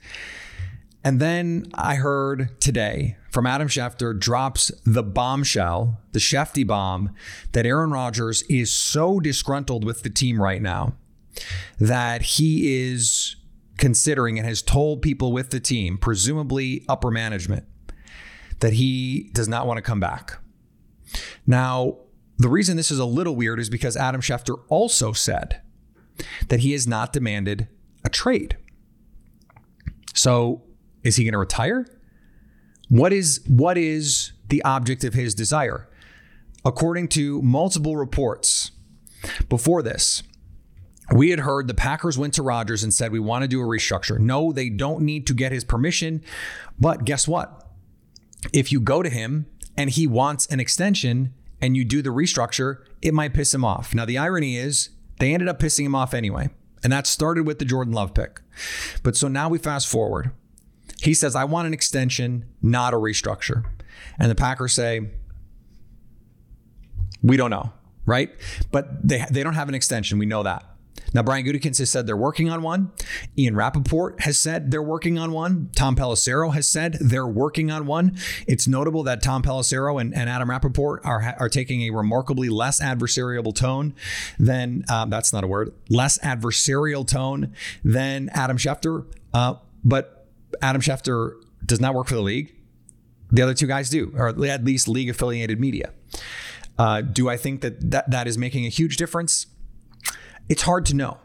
And 1.02 1.20
then 1.20 1.66
I 1.72 1.94
heard 1.94 2.60
today 2.60 3.16
from 3.30 3.46
Adam 3.46 3.68
Schefter 3.68 4.18
drops 4.18 4.70
the 4.84 5.04
bombshell, 5.04 6.00
the 6.12 6.18
Shefty 6.18 6.66
bomb, 6.66 7.14
that 7.52 7.64
Aaron 7.64 7.90
Rodgers 7.92 8.42
is 8.42 8.70
so 8.70 9.20
disgruntled 9.20 9.84
with 9.84 10.02
the 10.02 10.10
team 10.10 10.42
right 10.42 10.60
now 10.60 10.94
that 11.78 12.22
he 12.22 12.90
is 12.90 13.36
considering 13.78 14.36
and 14.36 14.46
has 14.46 14.60
told 14.60 15.00
people 15.00 15.32
with 15.32 15.50
the 15.50 15.60
team, 15.60 15.96
presumably 15.96 16.84
upper 16.88 17.10
management, 17.10 17.64
that 18.60 18.74
he 18.74 19.30
does 19.32 19.48
not 19.48 19.66
want 19.66 19.78
to 19.78 19.82
come 19.82 20.00
back. 20.00 20.38
Now, 21.46 21.98
the 22.38 22.48
reason 22.48 22.76
this 22.76 22.90
is 22.90 22.98
a 22.98 23.04
little 23.04 23.36
weird 23.36 23.58
is 23.58 23.68
because 23.68 23.96
Adam 23.96 24.20
Schefter 24.20 24.62
also 24.68 25.12
said 25.12 25.60
that 26.48 26.60
he 26.60 26.72
has 26.72 26.86
not 26.86 27.12
demanded 27.12 27.68
a 28.04 28.08
trade. 28.08 28.56
So, 30.14 30.62
is 31.02 31.16
he 31.16 31.24
going 31.24 31.32
to 31.32 31.38
retire? 31.38 31.86
What 32.88 33.12
is 33.12 33.40
what 33.46 33.78
is 33.78 34.32
the 34.48 34.62
object 34.64 35.04
of 35.04 35.14
his 35.14 35.34
desire? 35.34 35.88
According 36.64 37.08
to 37.08 37.40
multiple 37.42 37.96
reports 37.96 38.72
before 39.48 39.82
this, 39.82 40.22
we 41.14 41.30
had 41.30 41.40
heard 41.40 41.68
the 41.68 41.74
Packers 41.74 42.18
went 42.18 42.34
to 42.34 42.42
Rodgers 42.42 42.82
and 42.82 42.92
said 42.92 43.12
we 43.12 43.20
want 43.20 43.42
to 43.42 43.48
do 43.48 43.60
a 43.60 43.64
restructure. 43.64 44.18
No, 44.18 44.52
they 44.52 44.68
don't 44.68 45.02
need 45.02 45.26
to 45.28 45.34
get 45.34 45.52
his 45.52 45.64
permission, 45.64 46.22
but 46.78 47.04
guess 47.04 47.26
what? 47.26 47.59
If 48.52 48.72
you 48.72 48.80
go 48.80 49.02
to 49.02 49.10
him 49.10 49.46
and 49.76 49.90
he 49.90 50.06
wants 50.06 50.46
an 50.46 50.60
extension, 50.60 51.34
and 51.60 51.76
you 51.76 51.84
do 51.84 52.02
the 52.02 52.10
restructure, 52.10 52.78
it 53.02 53.14
might 53.14 53.34
piss 53.34 53.52
him 53.52 53.64
off. 53.64 53.94
Now, 53.94 54.04
the 54.04 54.18
irony 54.18 54.56
is 54.56 54.90
they 55.18 55.34
ended 55.34 55.48
up 55.48 55.58
pissing 55.58 55.84
him 55.84 55.94
off 55.94 56.14
anyway. 56.14 56.50
And 56.82 56.92
that 56.92 57.06
started 57.06 57.46
with 57.46 57.58
the 57.58 57.64
Jordan 57.66 57.92
Love 57.92 58.14
pick. 58.14 58.40
But 59.02 59.16
so 59.16 59.28
now 59.28 59.50
we 59.50 59.58
fast 59.58 59.86
forward. 59.86 60.30
He 61.02 61.12
says, 61.12 61.36
I 61.36 61.44
want 61.44 61.66
an 61.66 61.74
extension, 61.74 62.46
not 62.62 62.94
a 62.94 62.96
restructure. 62.96 63.64
And 64.18 64.30
the 64.30 64.34
Packers 64.34 64.72
say, 64.72 65.10
we 67.22 67.36
don't 67.36 67.50
know, 67.50 67.72
right? 68.06 68.34
But 68.72 69.06
they, 69.06 69.24
they 69.30 69.42
don't 69.42 69.54
have 69.54 69.68
an 69.68 69.74
extension. 69.74 70.18
We 70.18 70.26
know 70.26 70.42
that. 70.42 70.64
Now, 71.12 71.22
Brian 71.22 71.44
Gutekunst 71.44 71.78
has 71.78 71.90
said 71.90 72.06
they're 72.06 72.16
working 72.16 72.50
on 72.50 72.62
one. 72.62 72.92
Ian 73.36 73.56
Rapoport 73.56 74.20
has 74.22 74.38
said 74.38 74.70
they're 74.70 74.82
working 74.82 75.18
on 75.18 75.32
one. 75.32 75.70
Tom 75.74 75.96
Pelissero 75.96 76.52
has 76.54 76.68
said 76.68 76.98
they're 77.00 77.26
working 77.26 77.70
on 77.70 77.86
one. 77.86 78.16
It's 78.46 78.68
notable 78.68 79.02
that 79.04 79.22
Tom 79.22 79.42
Pelissero 79.42 80.00
and, 80.00 80.14
and 80.14 80.30
Adam 80.30 80.50
Rapoport 80.50 81.02
are, 81.04 81.34
are 81.38 81.48
taking 81.48 81.82
a 81.82 81.90
remarkably 81.90 82.48
less 82.48 82.80
adversarial 82.80 83.54
tone 83.54 83.94
than, 84.38 84.84
um, 84.88 85.10
that's 85.10 85.32
not 85.32 85.44
a 85.44 85.46
word, 85.46 85.72
less 85.88 86.18
adversarial 86.18 87.06
tone 87.06 87.54
than 87.84 88.28
Adam 88.30 88.56
Schefter. 88.56 89.06
Uh, 89.34 89.54
but 89.84 90.26
Adam 90.62 90.80
Schefter 90.80 91.32
does 91.64 91.80
not 91.80 91.94
work 91.94 92.06
for 92.06 92.14
the 92.14 92.22
league. 92.22 92.54
The 93.32 93.42
other 93.42 93.54
two 93.54 93.66
guys 93.66 93.90
do, 93.90 94.12
or 94.16 94.28
at 94.28 94.64
least 94.64 94.88
league 94.88 95.08
affiliated 95.08 95.60
media. 95.60 95.92
Uh, 96.78 97.02
do 97.02 97.28
I 97.28 97.36
think 97.36 97.60
that, 97.60 97.90
that 97.90 98.10
that 98.10 98.26
is 98.26 98.38
making 98.38 98.64
a 98.66 98.68
huge 98.68 98.96
difference? 98.96 99.46
It's 100.48 100.62
hard 100.62 100.86
to 100.86 100.94
know. 100.94 101.18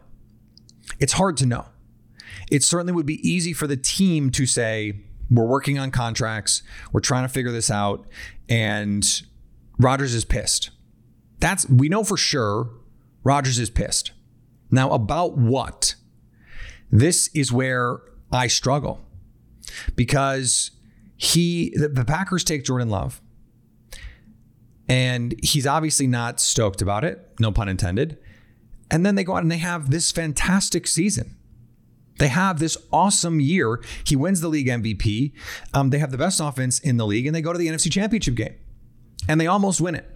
It's 0.98 1.14
hard 1.14 1.36
to 1.38 1.46
know. 1.46 1.66
It 2.50 2.62
certainly 2.62 2.92
would 2.92 3.06
be 3.06 3.26
easy 3.28 3.52
for 3.52 3.66
the 3.66 3.76
team 3.76 4.30
to 4.30 4.46
say, 4.46 5.00
we're 5.30 5.46
working 5.46 5.78
on 5.78 5.90
contracts, 5.90 6.62
we're 6.92 7.00
trying 7.00 7.24
to 7.24 7.28
figure 7.28 7.50
this 7.50 7.70
out, 7.70 8.06
and 8.48 9.22
Rodgers 9.78 10.14
is 10.14 10.24
pissed. 10.24 10.70
That's 11.40 11.68
we 11.68 11.88
know 11.88 12.04
for 12.04 12.16
sure 12.16 12.70
Rodgers 13.24 13.58
is 13.58 13.70
pissed. 13.70 14.12
Now, 14.70 14.90
about 14.92 15.36
what? 15.36 15.96
This 16.90 17.28
is 17.34 17.52
where 17.52 17.98
I 18.32 18.46
struggle 18.46 19.04
because 19.96 20.70
he 21.16 21.72
the, 21.76 21.88
the 21.88 22.04
Packers 22.04 22.44
take 22.44 22.64
Jordan 22.64 22.88
Love. 22.88 23.20
And 24.88 25.34
he's 25.42 25.66
obviously 25.66 26.06
not 26.06 26.38
stoked 26.38 26.80
about 26.80 27.02
it, 27.04 27.28
no 27.40 27.50
pun 27.50 27.68
intended. 27.68 28.18
And 28.90 29.04
then 29.04 29.14
they 29.14 29.24
go 29.24 29.34
out 29.34 29.42
and 29.42 29.50
they 29.50 29.58
have 29.58 29.90
this 29.90 30.12
fantastic 30.12 30.86
season. 30.86 31.36
They 32.18 32.28
have 32.28 32.58
this 32.58 32.78
awesome 32.92 33.40
year. 33.40 33.82
He 34.04 34.16
wins 34.16 34.40
the 34.40 34.48
league 34.48 34.68
MVP. 34.68 35.32
Um, 35.74 35.90
they 35.90 35.98
have 35.98 36.12
the 36.12 36.18
best 36.18 36.40
offense 36.40 36.78
in 36.78 36.96
the 36.96 37.06
league, 37.06 37.26
and 37.26 37.34
they 37.34 37.42
go 37.42 37.52
to 37.52 37.58
the 37.58 37.66
NFC 37.66 37.90
Championship 37.92 38.34
game. 38.36 38.54
and 39.28 39.40
they 39.40 39.46
almost 39.46 39.80
win 39.80 39.94
it. 39.96 40.08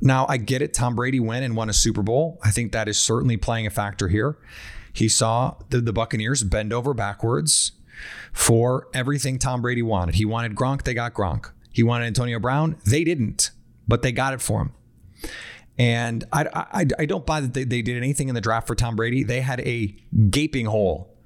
Now, 0.00 0.26
I 0.28 0.36
get 0.36 0.62
it. 0.62 0.74
Tom 0.74 0.94
Brady 0.96 1.20
went 1.20 1.44
and 1.44 1.56
won 1.56 1.68
a 1.68 1.72
Super 1.72 2.02
Bowl. 2.02 2.38
I 2.42 2.50
think 2.50 2.72
that 2.72 2.88
is 2.88 2.98
certainly 2.98 3.36
playing 3.36 3.66
a 3.66 3.70
factor 3.70 4.08
here. 4.08 4.36
He 4.92 5.08
saw 5.08 5.56
the, 5.70 5.80
the 5.80 5.92
Buccaneers 5.92 6.42
bend 6.42 6.72
over 6.72 6.92
backwards 6.92 7.72
for 8.32 8.88
everything 8.92 9.38
Tom 9.38 9.62
Brady 9.62 9.82
wanted. 9.82 10.16
He 10.16 10.24
wanted 10.24 10.54
Gronk, 10.54 10.82
they 10.82 10.94
got 10.94 11.14
Gronk. 11.14 11.50
He 11.72 11.82
wanted 11.82 12.06
Antonio 12.06 12.38
Brown, 12.38 12.76
they 12.84 13.04
didn't, 13.04 13.50
but 13.88 14.02
they 14.02 14.12
got 14.12 14.34
it 14.34 14.42
for 14.42 14.60
him. 14.62 14.72
And 15.78 16.24
I, 16.32 16.46
I, 16.54 16.86
I 16.98 17.06
don't 17.06 17.24
buy 17.24 17.40
that 17.40 17.54
they, 17.54 17.64
they 17.64 17.82
did 17.82 17.96
anything 17.96 18.28
in 18.28 18.34
the 18.34 18.40
draft 18.40 18.66
for 18.66 18.74
Tom 18.74 18.94
Brady. 18.94 19.22
They 19.22 19.40
had 19.40 19.60
a 19.60 19.96
gaping 20.30 20.66
hole 20.66 21.16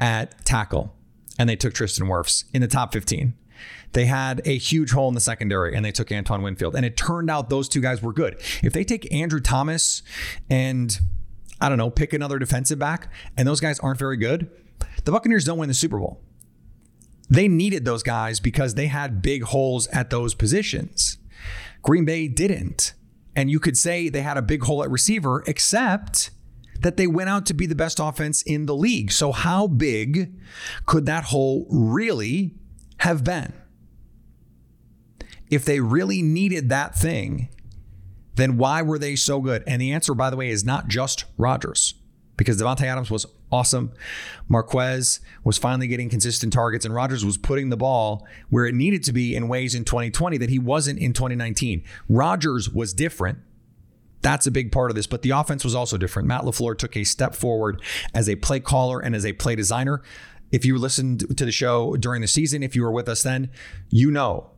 at 0.00 0.44
tackle, 0.44 0.94
and 1.38 1.48
they 1.48 1.56
took 1.56 1.74
Tristan 1.74 2.06
Wirfs 2.06 2.44
in 2.52 2.62
the 2.62 2.68
top 2.68 2.92
15. 2.92 3.34
They 3.92 4.06
had 4.06 4.42
a 4.44 4.58
huge 4.58 4.90
hole 4.90 5.08
in 5.08 5.14
the 5.14 5.20
secondary 5.20 5.74
and 5.76 5.84
they 5.84 5.92
took 5.92 6.10
Antoine 6.10 6.42
Winfield. 6.42 6.74
And 6.74 6.84
it 6.84 6.96
turned 6.96 7.30
out 7.30 7.48
those 7.48 7.68
two 7.68 7.80
guys 7.80 8.02
were 8.02 8.12
good. 8.12 8.34
If 8.62 8.72
they 8.72 8.82
take 8.82 9.12
Andrew 9.14 9.40
Thomas 9.40 10.02
and 10.50 10.98
I 11.60 11.68
don't 11.68 11.78
know, 11.78 11.90
pick 11.90 12.12
another 12.12 12.38
defensive 12.38 12.78
back, 12.78 13.10
and 13.36 13.46
those 13.46 13.60
guys 13.60 13.78
aren't 13.78 13.98
very 13.98 14.16
good, 14.16 14.50
the 15.04 15.12
Buccaneers 15.12 15.44
don't 15.44 15.58
win 15.58 15.68
the 15.68 15.74
Super 15.74 15.98
Bowl. 15.98 16.20
They 17.30 17.48
needed 17.48 17.84
those 17.84 18.02
guys 18.02 18.40
because 18.40 18.74
they 18.74 18.88
had 18.88 19.22
big 19.22 19.44
holes 19.44 19.86
at 19.88 20.10
those 20.10 20.34
positions. 20.34 21.16
Green 21.82 22.04
Bay 22.04 22.28
didn't. 22.28 22.92
And 23.36 23.50
you 23.50 23.58
could 23.58 23.76
say 23.76 24.08
they 24.08 24.22
had 24.22 24.36
a 24.36 24.42
big 24.42 24.62
hole 24.62 24.82
at 24.82 24.90
receiver, 24.90 25.42
except 25.46 26.30
that 26.80 26.96
they 26.96 27.06
went 27.06 27.30
out 27.30 27.46
to 27.46 27.54
be 27.54 27.66
the 27.66 27.74
best 27.74 27.98
offense 28.00 28.42
in 28.42 28.66
the 28.66 28.74
league. 28.74 29.10
So, 29.10 29.32
how 29.32 29.66
big 29.66 30.34
could 30.86 31.06
that 31.06 31.24
hole 31.24 31.66
really 31.70 32.54
have 32.98 33.24
been? 33.24 33.52
If 35.50 35.64
they 35.64 35.80
really 35.80 36.22
needed 36.22 36.68
that 36.68 36.94
thing, 36.94 37.48
then 38.36 38.56
why 38.56 38.82
were 38.82 38.98
they 38.98 39.16
so 39.16 39.40
good? 39.40 39.62
And 39.66 39.80
the 39.80 39.92
answer, 39.92 40.14
by 40.14 40.30
the 40.30 40.36
way, 40.36 40.50
is 40.50 40.64
not 40.64 40.88
just 40.88 41.24
Rodgers, 41.36 41.94
because 42.36 42.60
Davante 42.60 42.82
Adams 42.82 43.10
was 43.10 43.26
awesome. 43.54 43.92
Marquez 44.48 45.20
was 45.44 45.56
finally 45.56 45.86
getting 45.86 46.10
consistent 46.10 46.52
targets, 46.52 46.84
and 46.84 46.92
Rodgers 46.92 47.24
was 47.24 47.38
putting 47.38 47.70
the 47.70 47.76
ball 47.76 48.26
where 48.50 48.66
it 48.66 48.74
needed 48.74 49.04
to 49.04 49.12
be 49.12 49.36
in 49.36 49.48
ways 49.48 49.74
in 49.74 49.84
2020 49.84 50.36
that 50.38 50.50
he 50.50 50.58
wasn't 50.58 50.98
in 50.98 51.12
2019. 51.12 51.84
Rodgers 52.08 52.68
was 52.68 52.92
different. 52.92 53.38
That's 54.22 54.46
a 54.46 54.50
big 54.50 54.72
part 54.72 54.90
of 54.90 54.96
this, 54.96 55.06
but 55.06 55.22
the 55.22 55.30
offense 55.30 55.64
was 55.64 55.74
also 55.74 55.96
different. 55.96 56.26
Matt 56.26 56.42
LaFleur 56.42 56.76
took 56.76 56.96
a 56.96 57.04
step 57.04 57.34
forward 57.34 57.80
as 58.14 58.28
a 58.28 58.36
play 58.36 58.58
caller 58.58 58.98
and 58.98 59.14
as 59.14 59.24
a 59.24 59.34
play 59.34 59.54
designer. 59.54 60.02
If 60.50 60.64
you 60.64 60.78
listened 60.78 61.36
to 61.36 61.44
the 61.44 61.52
show 61.52 61.96
during 61.96 62.22
the 62.22 62.26
season, 62.26 62.62
if 62.62 62.74
you 62.74 62.82
were 62.82 62.92
with 62.92 63.08
us 63.08 63.22
then, 63.22 63.50
you 63.90 64.10
know 64.10 64.50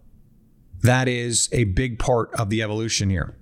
that 0.83 1.09
is 1.09 1.49
a 1.53 1.65
big 1.65 1.99
part 1.99 2.33
of 2.35 2.49
the 2.49 2.63
evolution 2.63 3.11
here. 3.11 3.37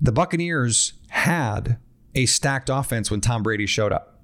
The 0.00 0.12
Buccaneers 0.12 0.94
had 1.08 1.78
a 2.14 2.26
stacked 2.26 2.70
offense 2.70 3.10
when 3.10 3.20
Tom 3.20 3.42
Brady 3.42 3.66
showed 3.66 3.92
up. 3.92 4.15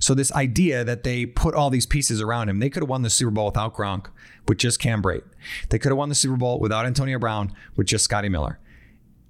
So 0.00 0.14
this 0.14 0.32
idea 0.32 0.84
that 0.84 1.02
they 1.02 1.26
put 1.26 1.54
all 1.54 1.70
these 1.70 1.86
pieces 1.86 2.20
around 2.20 2.48
him, 2.48 2.60
they 2.60 2.70
could 2.70 2.82
have 2.82 2.90
won 2.90 3.02
the 3.02 3.10
Super 3.10 3.30
Bowl 3.30 3.46
without 3.46 3.74
Gronk, 3.74 4.06
with 4.46 4.58
just 4.58 4.78
Cam 4.80 5.02
Brate. 5.02 5.24
They 5.70 5.78
could 5.78 5.90
have 5.90 5.98
won 5.98 6.08
the 6.08 6.14
Super 6.14 6.36
Bowl 6.36 6.60
without 6.60 6.86
Antonio 6.86 7.18
Brown, 7.18 7.52
with 7.76 7.86
just 7.86 8.04
Scotty 8.04 8.28
Miller. 8.28 8.58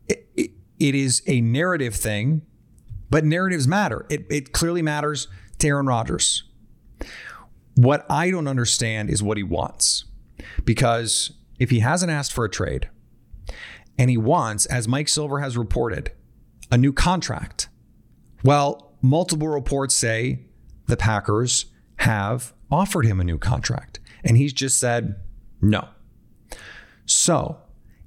It, 0.08 0.28
it, 0.36 0.50
it 0.78 0.94
is 0.94 1.22
a 1.26 1.40
narrative 1.40 1.94
thing, 1.94 2.42
but 3.10 3.24
narratives 3.24 3.66
matter. 3.66 4.06
It, 4.08 4.26
it 4.30 4.52
clearly 4.52 4.82
matters 4.82 5.28
to 5.58 5.68
Aaron 5.68 5.86
Rodgers. 5.86 6.44
What 7.74 8.06
I 8.10 8.30
don't 8.30 8.48
understand 8.48 9.10
is 9.10 9.22
what 9.22 9.36
he 9.36 9.42
wants. 9.42 10.04
Because 10.64 11.32
if 11.58 11.70
he 11.70 11.80
hasn't 11.80 12.10
asked 12.10 12.32
for 12.32 12.44
a 12.44 12.50
trade 12.50 12.88
and 13.98 14.10
he 14.10 14.16
wants, 14.16 14.66
as 14.66 14.86
Mike 14.86 15.08
Silver 15.08 15.40
has 15.40 15.56
reported, 15.56 16.12
a 16.70 16.76
new 16.76 16.92
contract, 16.92 17.68
well, 18.44 18.85
multiple 19.06 19.48
reports 19.48 19.94
say 19.94 20.40
the 20.86 20.96
Packers 20.96 21.66
have 21.96 22.52
offered 22.70 23.06
him 23.06 23.20
a 23.20 23.24
new 23.24 23.38
contract 23.38 24.00
and 24.24 24.36
he's 24.36 24.52
just 24.52 24.78
said 24.78 25.16
no. 25.60 25.88
So, 27.06 27.58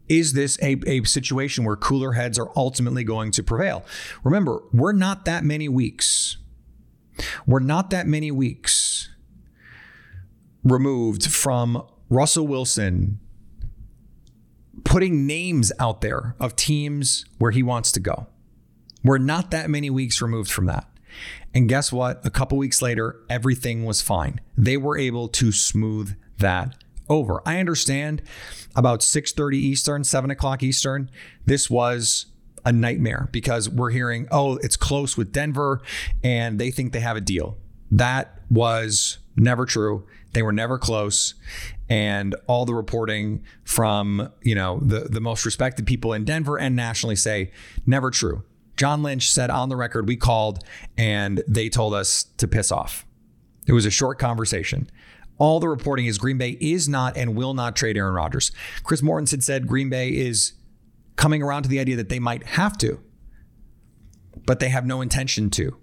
is 0.08 0.34
this 0.34 0.58
a, 0.62 0.78
a 0.88 1.04
situation 1.04 1.64
where 1.64 1.76
cooler 1.76 2.14
heads 2.14 2.40
are 2.40 2.50
ultimately 2.56 3.04
going 3.04 3.32
to 3.32 3.44
prevail? 3.44 3.86
Remember, 4.24 4.64
we're 4.74 4.92
not 4.92 5.26
that 5.26 5.44
many 5.44 5.70
weeks. 5.70 6.38
We're 7.46 7.60
not 7.60 7.92
that 7.92 8.08
many 8.08 8.32
weeks 8.32 9.10
removed 10.64 11.28
from 11.28 11.86
Russell 12.10 12.48
Wilson 12.48 13.20
putting 14.84 15.28
names 15.28 15.72
out 15.80 16.02
there 16.02 16.36
of 16.40 16.56
teams 16.56 17.26
where 17.38 17.52
he 17.52 17.62
wants 17.62 17.92
to 17.92 18.00
go. 18.00 18.28
We're 19.04 19.18
not 19.20 19.52
that 19.52 19.70
many 19.70 19.90
weeks 19.90 20.22
removed 20.22 20.52
from 20.52 20.66
that. 20.66 20.89
And 21.54 21.68
guess 21.68 21.92
what? 21.92 22.26
A 22.26 22.30
couple 22.30 22.58
weeks 22.58 22.82
later, 22.82 23.20
everything 23.30 23.86
was 23.86 24.02
fine. 24.02 24.40
They 24.58 24.78
were 24.78 24.98
able 24.98 25.28
to 25.30 25.52
smooth 25.52 26.16
that 26.38 26.76
over. 27.10 27.42
I 27.46 27.60
understand 27.60 28.22
about 28.76 29.02
6:30 29.02 29.58
Eastern, 29.58 30.04
7 30.04 30.32
o'clock 30.32 30.64
Eastern. 30.64 31.10
This 31.46 31.70
was 31.70 32.28
a 32.66 32.72
nightmare 32.72 33.30
because 33.32 33.70
we're 33.70 33.90
hearing, 33.90 34.28
oh, 34.32 34.58
it's 34.58 34.78
close 34.78 35.18
with 35.18 35.32
Denver 35.32 35.82
and 36.24 36.60
they 36.60 36.72
think 36.72 36.94
they 36.94 37.00
have 37.00 37.18
a 37.18 37.22
deal. 37.22 37.58
That 37.90 38.42
was 38.50 39.18
never 39.36 39.66
true. 39.66 40.06
They 40.34 40.44
were 40.44 40.52
never 40.52 40.78
close. 40.78 41.34
And 41.90 42.36
all 42.48 42.66
the 42.66 42.76
reporting 42.76 43.44
from, 43.64 44.30
you 44.42 44.54
know, 44.54 44.80
the, 44.82 45.02
the 45.02 45.22
most 45.22 45.46
respected 45.46 45.88
people 45.88 46.14
in 46.14 46.26
Denver 46.26 46.58
and 46.58 46.76
nationally 46.76 47.16
say 47.16 47.52
never 47.86 48.12
true. 48.12 48.44
John 48.80 49.04
Lynch 49.04 49.30
said 49.30 49.50
on 49.50 49.68
the 49.68 49.76
record, 49.76 50.08
we 50.08 50.16
called 50.16 50.64
and 50.98 51.44
they 51.50 51.68
told 51.68 51.94
us 51.94 52.24
to 52.38 52.48
piss 52.48 52.72
off. 52.72 53.06
It 53.68 53.74
was 53.74 53.86
a 53.86 53.92
short 53.92 54.20
conversation. 54.20 54.90
All 55.38 55.60
the 55.60 55.68
reporting 55.68 56.06
is 56.06 56.18
Green 56.18 56.38
Bay 56.38 56.58
is 56.62 56.88
not 56.88 57.18
and 57.18 57.36
will 57.36 57.54
not 57.54 57.76
trade 57.76 57.98
Aaron 57.98 58.14
Rodgers. 58.14 58.54
Chris 58.84 59.02
Mortensen 59.02 59.44
said 59.44 59.68
Green 59.68 59.90
Bay 59.90 60.16
is 60.16 60.54
coming 61.18 61.44
around 61.44 61.64
to 61.64 61.70
the 61.70 61.78
idea 61.78 61.98
that 61.98 62.08
they 62.08 62.20
might 62.20 62.44
have 62.44 62.78
to, 62.78 63.02
but 64.46 64.62
they 64.62 64.70
have 64.70 64.86
no 64.86 65.02
intention 65.02 65.50
to. 65.50 65.76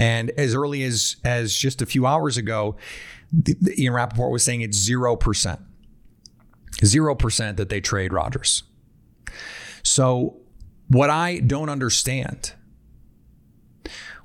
And 0.00 0.30
as 0.30 0.56
early 0.56 0.82
as 0.82 1.18
as 1.24 1.54
just 1.54 1.80
a 1.80 1.86
few 1.86 2.04
hours 2.04 2.36
ago, 2.36 2.74
the, 3.32 3.54
the 3.60 3.80
Ian 3.80 3.94
Rapoport 3.94 4.32
was 4.32 4.42
saying 4.42 4.62
it's 4.62 4.76
zero 4.76 5.14
percent, 5.14 5.60
zero 6.84 7.14
percent 7.14 7.58
that 7.58 7.68
they 7.68 7.80
trade 7.80 8.12
Rodgers. 8.12 8.64
So 9.84 10.40
what 10.88 11.10
I 11.10 11.38
don't 11.38 11.68
understand, 11.68 12.52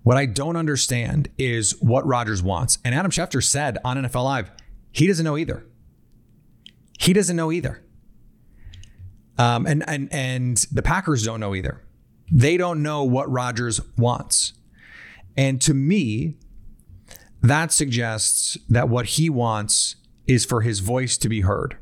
what 0.03 0.17
I 0.17 0.25
don't 0.25 0.55
understand 0.55 1.29
is 1.37 1.79
what 1.81 2.05
Rodgers 2.05 2.41
wants. 2.43 2.77
And 2.83 2.93
Adam 2.95 3.11
Schefter 3.11 3.43
said 3.43 3.77
on 3.85 3.97
NFL 3.97 4.23
Live, 4.23 4.51
he 4.91 5.07
doesn't 5.07 5.23
know 5.23 5.37
either. 5.37 5.65
He 6.99 7.13
doesn't 7.13 7.35
know 7.35 7.51
either. 7.51 7.83
Um, 9.37 9.65
and 9.65 9.83
and 9.89 10.13
and 10.13 10.57
the 10.71 10.81
Packers 10.81 11.23
don't 11.23 11.39
know 11.39 11.55
either. 11.55 11.81
They 12.31 12.55
don't 12.57 12.83
know 12.83 13.03
what 13.03 13.29
Rodgers 13.31 13.81
wants. 13.97 14.53
And 15.35 15.61
to 15.63 15.73
me, 15.73 16.35
that 17.41 17.71
suggests 17.71 18.57
that 18.69 18.89
what 18.89 19.05
he 19.05 19.29
wants 19.29 19.95
is 20.27 20.45
for 20.45 20.61
his 20.61 20.79
voice 20.79 21.17
to 21.17 21.29
be 21.29 21.41
heard. 21.41 21.77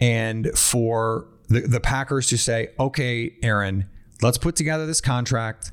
And 0.00 0.50
for 0.58 1.28
the, 1.48 1.60
the 1.60 1.80
Packers 1.80 2.28
to 2.28 2.38
say, 2.38 2.68
okay, 2.78 3.36
Aaron, 3.42 3.88
let's 4.22 4.38
put 4.38 4.56
together 4.56 4.86
this 4.86 5.00
contract. 5.00 5.72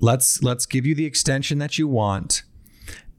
Let's 0.00 0.42
let's 0.42 0.66
give 0.66 0.84
you 0.86 0.94
the 0.94 1.06
extension 1.06 1.58
that 1.58 1.78
you 1.78 1.88
want. 1.88 2.42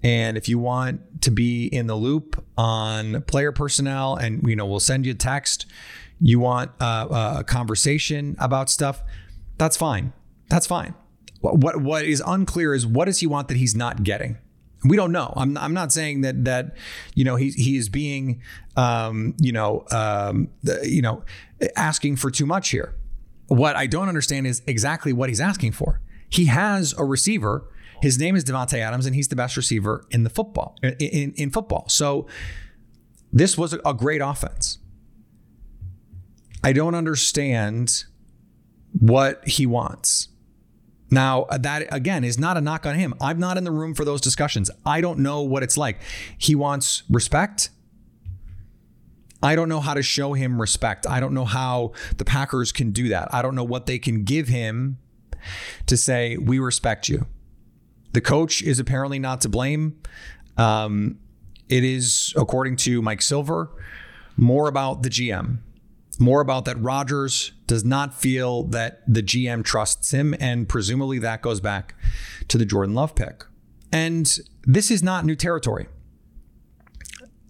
And 0.04 0.38
if 0.38 0.48
you 0.48 0.60
want 0.60 1.24
to 1.24 1.32
be 1.32 1.66
in 1.66 1.88
the 1.88 1.96
loop 1.96 2.44
on 2.58 3.24
player 3.24 3.52
personnel, 3.52 4.16
and 4.16 4.48
you 4.48 4.56
know, 4.56 4.66
we'll 4.66 4.80
send 4.80 5.06
you 5.06 5.14
a 5.14 5.16
text. 5.16 5.66
You 6.20 6.40
want 6.40 6.72
uh, 6.80 7.08
uh, 7.10 7.36
a 7.40 7.44
conversation 7.44 8.36
about 8.40 8.70
stuff. 8.70 9.02
That's 9.58 9.76
fine. 9.76 10.14
That's 10.50 10.68
fine. 10.68 10.94
What, 11.42 11.58
what 11.58 11.82
what 11.82 12.06
is 12.06 12.22
unclear 12.26 12.74
is 12.74 12.86
what 12.86 13.06
does 13.06 13.20
he 13.20 13.28
want 13.28 13.48
that 13.48 13.58
he's 13.58 13.76
not 13.76 14.04
getting. 14.04 14.38
We 14.88 14.98
don't 14.98 15.12
know. 15.12 15.34
I'm, 15.36 15.58
I'm 15.58 15.74
not 15.74 15.92
saying 15.92 16.22
that 16.22 16.46
that 16.46 16.76
you 17.16 17.24
know 17.24 17.36
he 17.36 17.52
he 17.52 17.78
is 17.78 17.90
being 17.90 18.42
um, 18.76 19.36
you 19.40 19.52
know 19.52 19.86
um, 19.92 20.50
you 20.84 21.02
know 21.02 21.24
asking 21.76 22.18
for 22.18 22.32
too 22.32 22.46
much 22.46 22.70
here. 22.70 22.96
What 23.48 23.76
I 23.76 23.88
don't 23.88 24.10
understand 24.10 24.46
is 24.48 24.62
exactly 24.68 25.14
what 25.14 25.30
he's 25.30 25.42
asking 25.42 25.72
for. 25.72 26.02
He 26.30 26.46
has 26.46 26.94
a 26.98 27.06
receiver. 27.06 27.70
His 28.02 28.20
name 28.20 28.36
is 28.36 28.44
Davante 28.44 28.78
Adams, 28.78 29.06
and 29.06 29.16
he's 29.16 29.30
the 29.30 29.36
best 29.36 29.58
receiver 29.58 30.06
in 30.12 30.24
the 30.24 30.30
football 30.30 30.76
in, 30.84 30.94
in, 30.94 31.34
in 31.34 31.50
football. 31.50 31.88
So 31.90 32.28
this 33.32 33.58
was 33.58 33.74
a 33.74 33.94
great 33.94 34.22
offense. 34.22 34.80
I 36.64 36.74
don't 36.74 36.96
understand 36.96 38.04
what 38.92 39.48
he 39.48 39.66
wants. 39.66 40.30
Now, 41.10 41.46
that 41.58 41.88
again 41.94 42.24
is 42.24 42.38
not 42.38 42.58
a 42.58 42.62
knock 42.62 42.86
on 42.86 42.96
him. 42.96 43.14
I'm 43.22 43.40
not 43.40 43.58
in 43.58 43.64
the 43.64 43.72
room 43.72 43.94
for 43.94 44.04
those 44.04 44.22
discussions. 44.22 44.70
I 44.86 45.02
don't 45.02 45.20
know 45.20 45.42
what 45.42 45.64
it's 45.64 45.78
like. 45.78 46.00
He 46.38 46.54
wants 46.54 47.04
respect. 47.10 47.70
I 49.42 49.56
don't 49.56 49.70
know 49.70 49.80
how 49.80 49.94
to 49.94 50.02
show 50.02 50.34
him 50.34 50.60
respect. 50.60 51.06
I 51.08 51.20
don't 51.20 51.34
know 51.34 51.46
how 51.46 51.94
the 52.18 52.26
Packers 52.26 52.72
can 52.72 52.92
do 52.92 53.10
that. 53.10 53.34
I 53.34 53.42
don't 53.42 53.56
know 53.56 53.64
what 53.64 53.86
they 53.86 54.00
can 54.00 54.24
give 54.24 54.48
him 54.48 54.98
to 55.86 55.96
say, 55.98 56.38
we 56.38 56.60
respect 56.60 57.08
you. 57.08 57.26
The 58.14 58.22
coach 58.22 58.62
is 58.62 58.80
apparently 58.80 59.20
not 59.20 59.42
to 59.42 59.50
blame. 59.50 60.02
Um, 60.58 61.20
it 61.70 61.84
is, 61.84 62.34
according 62.36 62.78
to 62.78 63.02
Mike 63.02 63.22
Silver, 63.22 63.70
more 64.36 64.68
about 64.68 65.04
the 65.04 65.10
GM, 65.10 65.60
more 66.20 66.42
about 66.42 66.66
that 66.66 66.80
Rodgers 66.82 67.52
does 67.66 67.84
not 67.84 68.14
feel 68.14 68.64
that 68.64 69.02
the 69.08 69.22
GM 69.22 69.64
trusts 69.64 70.12
him. 70.12 70.36
And 70.40 70.68
presumably 70.68 71.20
that 71.20 71.42
goes 71.42 71.60
back 71.60 71.96
to 72.48 72.58
the 72.58 72.66
Jordan 72.66 72.96
Love 72.96 73.16
pick. 73.16 73.44
And 73.92 74.38
this 74.64 74.92
is 74.92 75.04
not 75.04 75.26
new 75.26 75.36
territory. 75.36 75.88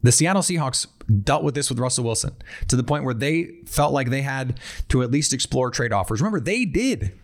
The 0.03 0.12
Seattle 0.12 0.41
Seahawks 0.41 0.88
dealt 1.23 1.43
with 1.43 1.56
this 1.56 1.69
with 1.69 1.80
Russell 1.80 2.03
Wilson 2.03 2.36
to 2.67 2.75
the 2.75 2.84
point 2.84 3.03
where 3.03 3.13
they 3.13 3.49
felt 3.65 3.93
like 3.93 4.10
they 4.10 4.21
had 4.21 4.60
to 4.89 5.01
at 5.01 5.12
least 5.12 5.34
explore 5.34 5.71
trade 5.71 5.91
offers. 5.91 6.21
Remember, 6.21 6.39
they 6.39 6.65
did. 6.65 7.17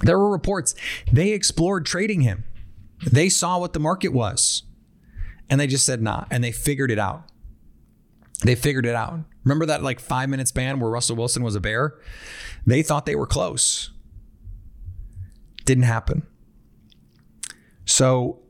There 0.00 0.18
were 0.18 0.30
reports 0.30 0.74
they 1.12 1.30
explored 1.30 1.86
trading 1.86 2.22
him. 2.22 2.44
They 3.10 3.28
saw 3.28 3.58
what 3.58 3.72
the 3.72 3.80
market 3.80 4.08
was 4.08 4.64
and 5.48 5.60
they 5.60 5.66
just 5.66 5.86
said 5.86 6.02
nah 6.02 6.24
and 6.30 6.42
they 6.42 6.52
figured 6.52 6.90
it 6.90 6.98
out. 6.98 7.24
They 8.44 8.54
figured 8.54 8.86
it 8.86 8.94
out. 8.94 9.20
Remember 9.42 9.66
that 9.66 9.82
like 9.82 9.98
five 9.98 10.28
minute 10.28 10.48
span 10.48 10.78
where 10.78 10.90
Russell 10.90 11.16
Wilson 11.16 11.42
was 11.42 11.54
a 11.54 11.60
bear? 11.60 11.98
They 12.66 12.82
thought 12.82 13.06
they 13.06 13.16
were 13.16 13.26
close. 13.26 13.90
Didn't 15.64 15.84
happen. 15.84 16.26
So 17.86 18.40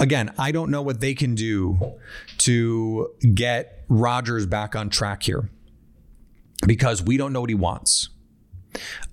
again, 0.00 0.32
I 0.36 0.50
don't 0.50 0.70
know 0.70 0.82
what 0.82 1.00
they 1.00 1.14
can 1.14 1.34
do 1.34 1.94
to 2.38 3.10
get 3.34 3.84
Rodgers 3.88 4.46
back 4.46 4.74
on 4.74 4.90
track 4.90 5.22
here 5.22 5.48
because 6.66 7.02
we 7.02 7.16
don't 7.16 7.32
know 7.32 7.40
what 7.40 7.50
he 7.50 7.54
wants 7.54 8.08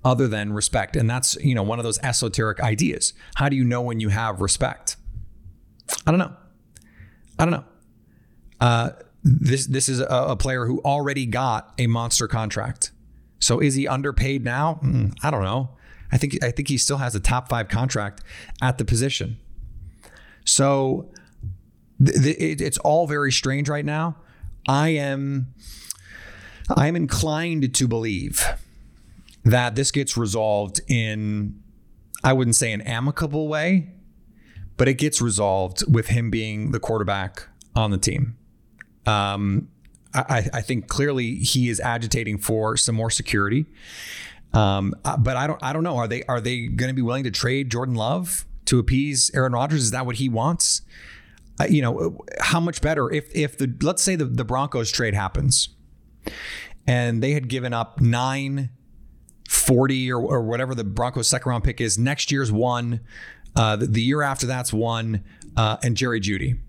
other 0.03 0.27
than 0.27 0.53
respect. 0.53 0.95
And 0.95 1.08
that's, 1.08 1.36
you 1.36 1.53
know, 1.53 1.63
one 1.63 1.79
of 1.79 1.84
those 1.84 1.99
esoteric 1.99 2.60
ideas. 2.60 3.13
How 3.36 3.49
do 3.49 3.55
you 3.55 3.63
know 3.63 3.82
when 3.82 3.99
you 3.99 4.10
have 4.10 4.41
respect? 4.41 4.95
I 6.08 6.12
don't 6.12 6.19
know. 6.19 6.34
I 7.38 7.45
don't 7.45 7.51
know. 7.51 7.63
Uh, 8.60 8.89
this 9.23 9.67
this 9.67 9.89
is 9.89 9.99
a, 9.99 10.05
a, 10.05 10.36
player 10.36 10.65
who 10.65 10.79
already 10.79 11.25
got 11.25 11.73
a 11.77 11.88
monster 11.88 12.27
contract. 12.27 12.91
So 13.39 13.60
is 13.60 13.75
he 13.75 13.88
underpaid 13.88 14.43
now? 14.43 14.79
Mm, 14.84 15.13
I 15.21 15.32
don't 15.32 15.43
know. 15.43 15.69
I 16.12 16.17
think 16.17 16.43
I 16.43 16.51
think 16.51 16.67
he 16.67 16.77
still 16.77 16.97
has 16.97 17.15
a 17.15 17.19
top 17.19 17.49
five 17.49 17.67
contract 17.67 18.23
at 18.62 18.77
the 18.77 18.86
position. 18.86 19.38
So 20.45 21.12
th- 22.03 22.21
th- 22.21 22.38
it, 22.38 22.62
it's 22.62 22.77
all 22.79 23.08
very 23.08 23.32
strange 23.32 23.69
right 23.69 23.86
now. 23.86 24.15
I 24.67 24.89
am 24.89 25.53
I 26.75 26.88
am 26.88 26.95
inclined 26.95 27.73
to 27.75 27.88
believe 27.88 28.45
that 29.43 29.75
this 29.75 29.91
gets 29.91 30.17
resolved 30.17 30.82
in 30.88 31.62
I 32.23 32.34
wouldn't 32.34 32.55
say 32.55 32.71
an 32.71 32.82
amicable 32.82 33.47
way, 33.47 33.91
but 34.77 34.88
it 34.88 34.95
gets 34.95 35.21
resolved 35.21 35.84
with 35.91 36.08
him 36.08 36.29
being 36.29 36.71
the 36.71 36.79
quarterback 36.79 37.47
on 37.75 37.91
the 37.91 37.97
team. 37.97 38.38
Um, 39.10 39.69
I, 40.13 40.50
I, 40.54 40.62
think 40.62 40.88
clearly 40.88 41.36
he 41.36 41.69
is 41.69 41.80
agitating 41.80 42.39
for 42.39 42.76
some 42.76 42.95
more 42.95 43.12
security. 43.12 43.65
Um, 44.54 44.95
uh, 45.06 45.17
but 45.17 45.38
I 45.38 45.45
don't 45.45 45.62
I 45.63 45.74
don't 45.74 45.84
know. 45.84 45.98
Are 45.98 46.08
they 46.08 46.24
are 46.24 46.41
they 46.41 46.67
going 46.67 46.89
to 46.89 46.95
be 46.95 47.02
willing 47.02 47.24
to 47.26 47.32
trade 47.32 47.69
Jordan 47.69 47.95
Love 47.95 48.45
to 48.65 48.80
appease 48.80 49.30
Aaron 49.34 49.54
Rodgers? 49.54 49.84
Is 49.84 49.91
that 49.91 50.06
what 50.06 50.15
he 50.15 50.30
wants? 50.30 50.82
Uh, 51.60 51.65
you 51.69 51.82
know, 51.82 52.17
how 52.39 52.60
much 52.60 52.82
better 52.82 53.12
if 53.12 53.34
if 53.36 53.58
the 53.58 53.72
let's 53.82 54.02
say 54.02 54.15
the, 54.15 54.26
the 54.26 54.45
Broncos 54.45 54.91
trade 54.91 55.13
happens 55.13 55.69
and 56.88 57.22
they 57.22 57.34
had 57.34 57.48
given 57.48 57.74
up 57.74 58.02
nine 58.02 58.69
40 59.48 60.12
or, 60.12 60.22
or 60.22 60.41
whatever 60.41 60.76
the 60.76 60.84
Broncos 60.84 61.28
second 61.28 61.50
round 61.50 61.63
pick 61.63 61.82
is. 61.82 61.98
Next 61.98 62.32
year's 62.32 62.52
one. 62.52 63.02
Uh, 63.56 63.76
the, 63.76 63.88
the, 63.88 64.02
year 64.02 64.22
after 64.22 64.45
that's 64.45 64.72
one. 64.72 65.24
Uh, 65.58 65.78
and 65.84 65.98
Jerry 65.98 66.22
Jeudy. 66.22 66.60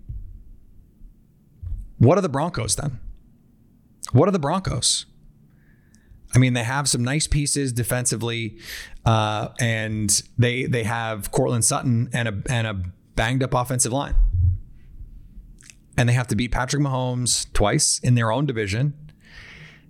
What 2.01 2.17
are 2.17 2.21
the 2.21 2.29
Broncos 2.29 2.75
then? 2.75 2.99
What 4.11 4.27
are 4.27 4.31
the 4.31 4.39
Broncos? 4.39 5.05
I 6.33 6.39
mean, 6.39 6.53
they 6.53 6.63
have 6.63 6.89
some 6.89 7.03
nice 7.03 7.27
pieces 7.27 7.71
defensively, 7.71 8.57
uh, 9.05 9.49
and 9.59 10.09
they 10.35 10.65
they 10.65 10.83
have 10.83 11.29
Courtland 11.29 11.63
Sutton 11.63 12.09
and 12.11 12.27
a 12.27 12.41
and 12.49 12.65
a 12.65 12.73
banged 13.15 13.43
up 13.43 13.53
offensive 13.53 13.93
line, 13.93 14.15
and 15.95 16.09
they 16.09 16.13
have 16.13 16.27
to 16.29 16.35
beat 16.35 16.51
Patrick 16.51 16.81
Mahomes 16.81 17.45
twice 17.53 17.99
in 17.99 18.15
their 18.15 18.31
own 18.31 18.47
division. 18.47 18.95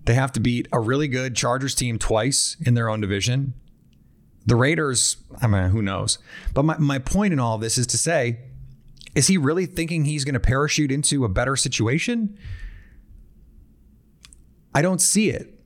They 0.04 0.15
have 0.15 0.34
to 0.34 0.41
beat 0.41 0.67
a 0.74 0.82
really 0.82 1.08
good 1.08 1.34
Chargers 1.34 1.74
team 1.74 1.97
twice 1.97 2.58
in 2.60 2.74
their 2.74 2.89
own 2.89 3.00
division. 3.00 3.54
The 4.47 4.58
Raiders, 4.58 5.15
I 5.41 5.47
mean, 5.47 5.69
who 5.69 5.82
knows? 5.82 6.17
But 6.54 6.65
my, 6.65 6.78
my 6.78 7.00
point 7.00 7.32
in 7.32 7.39
all 7.39 7.58
this 7.58 7.78
is 7.78 7.88
to 7.88 7.97
say, 7.97 8.39
is 9.15 9.28
he 9.28 9.38
really 9.38 9.65
thinking 9.65 10.06
he's 10.06 10.24
going 10.24 10.34
to 10.34 10.39
parachute 10.39 10.91
into 10.91 11.26
a 11.26 11.30
better 11.30 11.56
situation? 11.56 12.38
I 14.74 14.82
don't 14.82 15.02
see 15.02 15.30
it. 15.30 15.60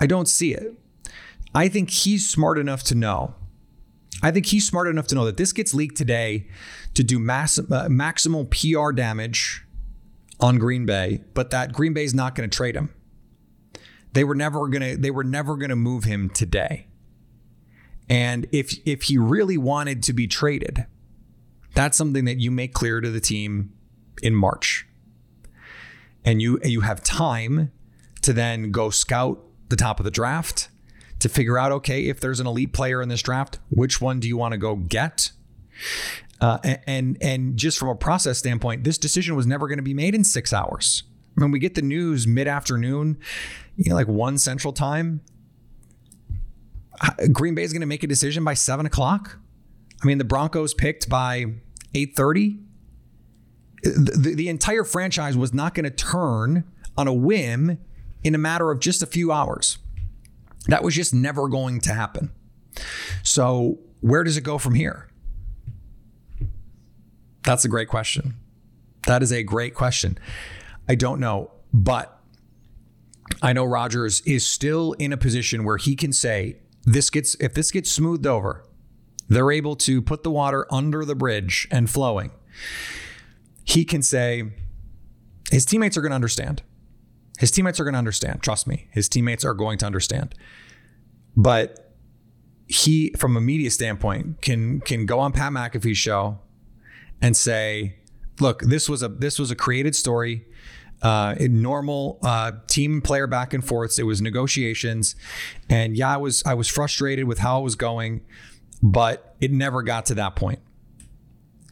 I 0.00 0.06
don't 0.06 0.28
see 0.28 0.54
it. 0.54 0.74
I 1.54 1.68
think 1.68 1.90
he's 1.90 2.28
smart 2.28 2.58
enough 2.58 2.82
to 2.84 2.94
know. 2.94 3.34
I 4.22 4.30
think 4.30 4.46
he's 4.46 4.66
smart 4.66 4.88
enough 4.88 5.06
to 5.08 5.14
know 5.14 5.24
that 5.24 5.36
this 5.36 5.52
gets 5.52 5.74
leaked 5.74 5.96
today 5.96 6.48
to 6.94 7.04
do 7.04 7.18
mass, 7.18 7.58
uh, 7.58 7.62
maximal 7.88 8.48
PR 8.50 8.92
damage 8.92 9.64
on 10.40 10.58
Green 10.58 10.86
Bay, 10.86 11.22
but 11.34 11.50
that 11.50 11.72
Green 11.72 11.92
Bay 11.92 12.04
is 12.04 12.14
not 12.14 12.34
going 12.34 12.48
to 12.48 12.56
trade 12.56 12.74
him. 12.74 12.92
They 14.12 14.24
were 14.24 14.34
never 14.34 14.66
gonna 14.68 14.96
they 14.96 15.10
were 15.10 15.22
never 15.22 15.56
gonna 15.56 15.76
move 15.76 16.04
him 16.04 16.30
today. 16.30 16.86
And 18.08 18.46
if 18.52 18.74
if 18.86 19.02
he 19.02 19.18
really 19.18 19.58
wanted 19.58 20.02
to 20.04 20.12
be 20.12 20.26
traded, 20.26 20.86
that's 21.74 21.96
something 21.96 22.24
that 22.24 22.38
you 22.38 22.50
make 22.50 22.74
clear 22.74 23.00
to 23.00 23.10
the 23.10 23.20
team 23.20 23.72
in 24.22 24.34
March. 24.34 24.86
And 26.24 26.42
you 26.42 26.58
you 26.64 26.82
have 26.82 27.02
time 27.02 27.72
to 28.22 28.32
then 28.32 28.70
go 28.70 28.90
scout 28.90 29.42
the 29.68 29.76
top 29.76 30.00
of 30.00 30.04
the 30.04 30.10
draft 30.10 30.68
to 31.20 31.28
figure 31.28 31.58
out 31.58 31.72
okay 31.72 32.08
if 32.08 32.20
there's 32.20 32.40
an 32.40 32.46
elite 32.46 32.72
player 32.72 33.02
in 33.02 33.08
this 33.08 33.22
draft, 33.22 33.58
which 33.70 34.00
one 34.00 34.20
do 34.20 34.28
you 34.28 34.36
want 34.36 34.52
to 34.52 34.58
go 34.58 34.76
get? 34.76 35.32
Uh, 36.40 36.58
and 36.86 37.16
and 37.20 37.56
just 37.56 37.78
from 37.78 37.88
a 37.88 37.94
process 37.94 38.38
standpoint, 38.38 38.84
this 38.84 38.98
decision 38.98 39.34
was 39.34 39.46
never 39.46 39.66
going 39.66 39.78
to 39.78 39.82
be 39.82 39.94
made 39.94 40.14
in 40.14 40.24
six 40.24 40.52
hours. 40.52 41.02
When 41.34 41.50
we 41.50 41.58
get 41.58 41.74
the 41.74 41.82
news 41.82 42.26
mid 42.26 42.48
afternoon, 42.48 43.18
you 43.76 43.90
know, 43.90 43.94
like 43.94 44.08
one 44.08 44.38
central 44.38 44.72
time, 44.72 45.20
Green 47.32 47.54
Bay 47.54 47.62
is 47.62 47.72
going 47.72 47.80
to 47.80 47.86
make 47.86 48.02
a 48.02 48.06
decision 48.06 48.44
by 48.44 48.54
seven 48.54 48.86
o'clock. 48.86 49.38
I 50.02 50.06
mean, 50.06 50.18
the 50.18 50.24
Broncos 50.24 50.74
picked 50.74 51.08
by 51.08 51.46
eight 51.94 52.14
thirty. 52.14 52.60
The, 53.82 54.34
the 54.34 54.48
entire 54.48 54.84
franchise 54.84 55.36
was 55.36 55.54
not 55.54 55.74
going 55.74 55.84
to 55.84 55.90
turn 55.90 56.64
on 56.96 57.06
a 57.06 57.12
whim 57.12 57.78
in 58.24 58.34
a 58.34 58.38
matter 58.38 58.70
of 58.70 58.80
just 58.80 59.02
a 59.02 59.06
few 59.06 59.30
hours. 59.30 59.78
That 60.66 60.82
was 60.82 60.94
just 60.94 61.14
never 61.14 61.48
going 61.48 61.80
to 61.82 61.94
happen. 61.94 62.30
So, 63.22 63.78
where 64.00 64.24
does 64.24 64.36
it 64.36 64.42
go 64.42 64.58
from 64.58 64.74
here? 64.74 65.08
That's 67.44 67.64
a 67.64 67.68
great 67.68 67.88
question. 67.88 68.34
That 69.06 69.22
is 69.22 69.32
a 69.32 69.42
great 69.42 69.74
question. 69.74 70.18
I 70.88 70.94
don't 70.94 71.20
know, 71.20 71.50
but 71.72 72.20
I 73.40 73.52
know 73.52 73.64
Rodgers 73.64 74.20
is 74.22 74.44
still 74.44 74.92
in 74.94 75.12
a 75.12 75.16
position 75.16 75.64
where 75.64 75.76
he 75.76 75.94
can 75.96 76.12
say 76.12 76.58
this 76.84 77.10
gets 77.10 77.36
if 77.36 77.54
this 77.54 77.70
gets 77.70 77.90
smoothed 77.90 78.26
over, 78.26 78.64
they're 79.28 79.52
able 79.52 79.76
to 79.76 80.00
put 80.02 80.22
the 80.22 80.30
water 80.30 80.66
under 80.70 81.04
the 81.04 81.14
bridge 81.14 81.68
and 81.70 81.88
flowing. 81.88 82.30
He 83.64 83.84
can 83.84 84.02
say 84.02 84.44
his 85.50 85.64
teammates 85.64 85.96
are 85.96 86.00
going 86.00 86.10
to 86.10 86.16
understand. 86.16 86.62
His 87.38 87.50
teammates 87.50 87.78
are 87.78 87.84
going 87.84 87.94
to 87.94 87.98
understand. 87.98 88.42
Trust 88.42 88.66
me, 88.66 88.88
his 88.90 89.08
teammates 89.08 89.44
are 89.44 89.54
going 89.54 89.78
to 89.78 89.86
understand. 89.86 90.34
But 91.36 91.94
he, 92.66 93.14
from 93.16 93.36
a 93.36 93.40
media 93.40 93.70
standpoint, 93.70 94.42
can 94.42 94.80
can 94.80 95.06
go 95.06 95.20
on 95.20 95.32
Pat 95.32 95.52
McAfee's 95.52 95.98
show 95.98 96.40
and 97.22 97.36
say, 97.36 97.96
"Look, 98.40 98.62
this 98.62 98.88
was 98.88 99.02
a 99.02 99.08
this 99.08 99.38
was 99.38 99.50
a 99.50 99.56
created 99.56 99.94
story 99.94 100.46
uh, 101.02 101.34
normal 101.40 102.18
uh, 102.22 102.52
team 102.66 103.00
player 103.00 103.26
back 103.26 103.54
and 103.54 103.64
forths. 103.64 103.98
It 103.98 104.04
was 104.04 104.20
negotiations, 104.20 105.14
and 105.68 105.96
yeah, 105.96 106.14
I 106.14 106.16
was 106.16 106.42
I 106.44 106.54
was 106.54 106.68
frustrated 106.68 107.26
with 107.26 107.38
how 107.38 107.60
it 107.60 107.62
was 107.62 107.76
going, 107.76 108.22
but 108.82 109.34
it 109.40 109.50
never 109.52 109.82
got 109.82 110.06
to 110.06 110.14
that 110.16 110.36
point. 110.36 110.60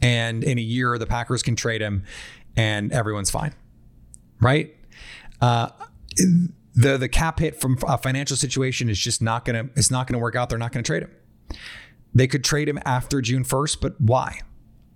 And 0.01 0.43
in 0.43 0.57
a 0.57 0.61
year, 0.61 0.97
the 0.97 1.07
Packers 1.07 1.41
can 1.41 1.55
trade 1.55 1.81
him, 1.81 2.03
and 2.55 2.91
everyone's 2.91 3.31
fine, 3.31 3.53
right? 4.39 4.75
Uh, 5.41 5.69
the 6.75 6.97
the 6.97 7.09
cap 7.09 7.39
hit 7.39 7.59
from 7.59 7.77
a 7.87 7.97
financial 7.97 8.37
situation 8.37 8.89
is 8.89 8.99
just 8.99 9.21
not 9.21 9.45
gonna 9.45 9.69
it's 9.75 9.89
not 9.89 10.07
gonna 10.07 10.19
work 10.19 10.35
out. 10.35 10.49
They're 10.49 10.57
not 10.59 10.71
gonna 10.71 10.83
trade 10.83 11.03
him. 11.03 11.11
They 12.13 12.27
could 12.27 12.43
trade 12.43 12.69
him 12.69 12.79
after 12.85 13.21
June 13.21 13.43
first, 13.43 13.81
but 13.81 13.99
why? 13.99 14.41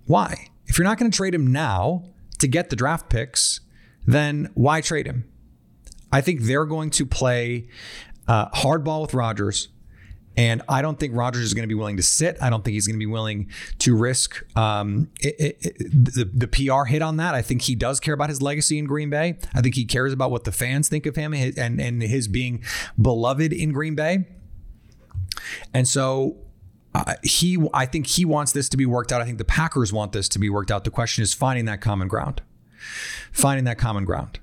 Why? 0.06 0.48
If 0.66 0.78
you're 0.78 0.86
not 0.86 0.98
to 0.98 1.10
trade 1.10 1.34
him 1.34 1.52
now 1.52 2.04
to 2.38 2.48
get 2.48 2.70
the 2.70 2.76
draft 2.76 3.08
picks 3.08 3.60
then 4.06 4.50
why 4.54 4.80
trade 4.80 5.06
him? 5.06 5.24
I 6.10 6.20
think 6.20 6.42
they're 6.42 6.66
going 6.66 6.90
to 6.90 7.06
play 7.06 7.68
uh, 8.28 8.50
hardball 8.50 9.02
with 9.02 9.14
Rodgers. 9.14 9.68
And 10.36 10.62
I 10.68 10.80
don't 10.80 10.98
think 10.98 11.14
Rodgers 11.14 11.42
is 11.42 11.54
going 11.54 11.64
to 11.64 11.68
be 11.68 11.74
willing 11.74 11.98
to 11.98 12.02
sit. 12.02 12.38
I 12.40 12.48
don't 12.48 12.64
think 12.64 12.72
he's 12.74 12.86
going 12.86 12.96
to 12.96 13.04
be 13.04 13.10
willing 13.10 13.50
to 13.80 13.94
risk 13.94 14.44
um, 14.56 15.10
it, 15.20 15.34
it, 15.38 15.56
it, 15.60 15.76
the, 15.90 16.24
the 16.24 16.48
PR 16.48 16.84
hit 16.84 17.02
on 17.02 17.18
that. 17.18 17.34
I 17.34 17.42
think 17.42 17.62
he 17.62 17.74
does 17.74 18.00
care 18.00 18.14
about 18.14 18.30
his 18.30 18.40
legacy 18.40 18.78
in 18.78 18.86
Green 18.86 19.10
Bay. 19.10 19.36
I 19.54 19.60
think 19.60 19.74
he 19.74 19.84
cares 19.84 20.12
about 20.12 20.30
what 20.30 20.44
the 20.44 20.52
fans 20.52 20.88
think 20.88 21.04
of 21.04 21.16
him 21.16 21.34
and, 21.34 21.80
and 21.80 22.02
his 22.02 22.28
being 22.28 22.64
beloved 23.00 23.52
in 23.52 23.72
Green 23.72 23.94
Bay. 23.94 24.26
And 25.74 25.86
so 25.86 26.36
uh, 26.94 27.14
he, 27.22 27.62
I 27.74 27.84
think 27.84 28.06
he 28.06 28.24
wants 28.24 28.52
this 28.52 28.68
to 28.70 28.76
be 28.76 28.86
worked 28.86 29.12
out. 29.12 29.20
I 29.20 29.24
think 29.24 29.38
the 29.38 29.44
Packers 29.44 29.92
want 29.92 30.12
this 30.12 30.28
to 30.30 30.38
be 30.38 30.48
worked 30.48 30.70
out. 30.70 30.84
The 30.84 30.90
question 30.90 31.22
is 31.22 31.34
finding 31.34 31.66
that 31.66 31.80
common 31.80 32.08
ground, 32.08 32.40
finding 33.32 33.64
that 33.64 33.78
common 33.78 34.04
ground. 34.04 34.40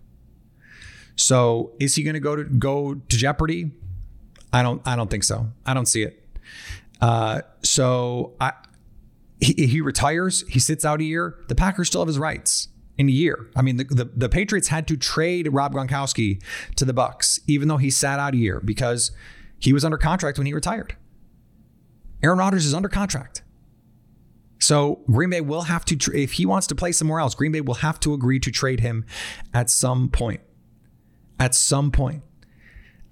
So 1.16 1.74
is 1.80 1.96
he 1.96 2.04
going 2.04 2.14
to 2.14 2.20
go 2.20 2.36
to 2.36 2.44
go 2.44 2.94
to 2.94 3.18
jeopardy? 3.18 3.72
I 4.52 4.64
don't. 4.64 4.82
I 4.88 4.96
don't 4.96 5.10
think 5.10 5.24
so. 5.24 5.52
I 5.66 5.74
don't 5.74 5.86
see 5.86 6.04
it. 6.04 6.26
Uh, 7.02 7.42
so 7.64 8.34
I, 8.42 8.54
he, 9.40 9.68
he 9.68 9.82
retires. 9.82 10.44
He 10.50 10.60
sits 10.60 10.84
out 10.84 11.00
a 11.00 11.04
year. 11.04 11.38
The 11.48 11.56
Packers 11.56 11.88
still 11.88 12.02
have 12.02 12.08
his 12.08 12.20
rights 12.20 12.68
in 12.98 13.08
a 13.08 13.12
year. 13.12 13.50
I 13.56 13.62
mean, 13.62 13.78
the, 13.78 13.86
the, 13.86 14.06
the 14.06 14.30
Patriots 14.30 14.68
had 14.68 14.88
to 14.90 14.98
trade 14.98 15.48
Rob 15.52 15.74
Gronkowski 15.74 16.44
to 16.76 16.86
the 16.86 16.94
Bucks, 16.94 17.40
even 17.48 17.68
though 17.68 17.78
he 17.78 17.90
sat 17.90 18.20
out 18.20 18.34
a 18.34 18.38
year 18.38 18.60
because 18.60 19.12
he 19.58 19.72
was 19.72 19.86
under 19.86 19.98
contract 19.98 20.38
when 20.38 20.46
he 20.46 20.54
retired. 20.54 20.96
Aaron 22.22 22.40
Rodgers 22.40 22.66
is 22.66 22.74
under 22.74 22.90
contract. 22.90 23.44
So 24.60 25.00
Green 25.10 25.30
Bay 25.30 25.40
will 25.40 25.64
have 25.64 25.86
to, 25.86 25.98
if 26.14 26.34
he 26.34 26.46
wants 26.46 26.68
to 26.68 26.76
play 26.76 26.92
somewhere 26.92 27.22
else, 27.22 27.34
Green 27.34 27.54
Bay 27.54 27.62
will 27.62 27.76
have 27.76 28.00
to 28.02 28.14
agree 28.14 28.40
to 28.42 28.52
trade 28.52 28.82
him 28.82 29.06
at 29.54 29.70
some 29.70 30.10
point. 30.10 30.42
At 31.40 31.56
some 31.56 31.92
point. 31.92 32.24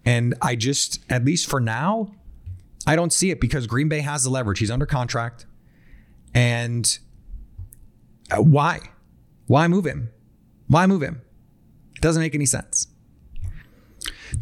And 0.08 0.36
I 0.42 0.56
just, 0.56 1.02
at 1.10 1.26
least 1.26 1.50
for 1.50 1.60
now, 1.60 2.16
I 2.86 2.96
don't 2.96 3.12
see 3.12 3.30
it 3.30 3.42
because 3.42 3.68
Green 3.68 3.90
Bay 3.90 4.00
has 4.00 4.24
the 4.24 4.30
leverage. 4.30 4.60
He's 4.60 4.72
under 4.72 4.86
contract. 4.86 5.46
And 6.34 6.98
uh, 8.32 8.42
why? 8.42 8.80
Why 9.48 9.68
move 9.68 9.86
him? 9.86 10.10
Why 10.68 10.88
move 10.88 11.04
him? 11.04 11.22
It 11.98 12.02
doesn't 12.02 12.22
make 12.22 12.34
any 12.34 12.46
sense. 12.46 12.88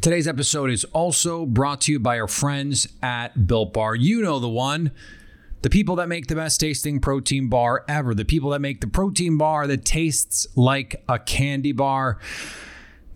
Today's 0.01 0.27
episode 0.27 0.69
is 0.69 0.83
also 0.85 1.47
brought 1.47 1.81
to 1.81 1.93
you 1.93 1.99
by 1.99 2.19
our 2.19 2.27
friends 2.27 2.87
at 3.01 3.47
Built 3.47 3.73
Bar. 3.73 3.95
You 3.95 4.21
know 4.21 4.37
the 4.37 4.47
one. 4.47 4.91
The 5.63 5.71
people 5.71 5.95
that 5.95 6.07
make 6.07 6.27
the 6.27 6.35
best 6.35 6.59
tasting 6.59 6.99
protein 6.99 7.49
bar 7.49 7.85
ever. 7.87 8.13
The 8.13 8.23
people 8.23 8.51
that 8.51 8.61
make 8.61 8.81
the 8.81 8.87
protein 8.87 9.39
bar 9.39 9.65
that 9.65 9.83
tastes 9.83 10.45
like 10.55 11.03
a 11.09 11.17
candy 11.17 11.71
bar. 11.71 12.19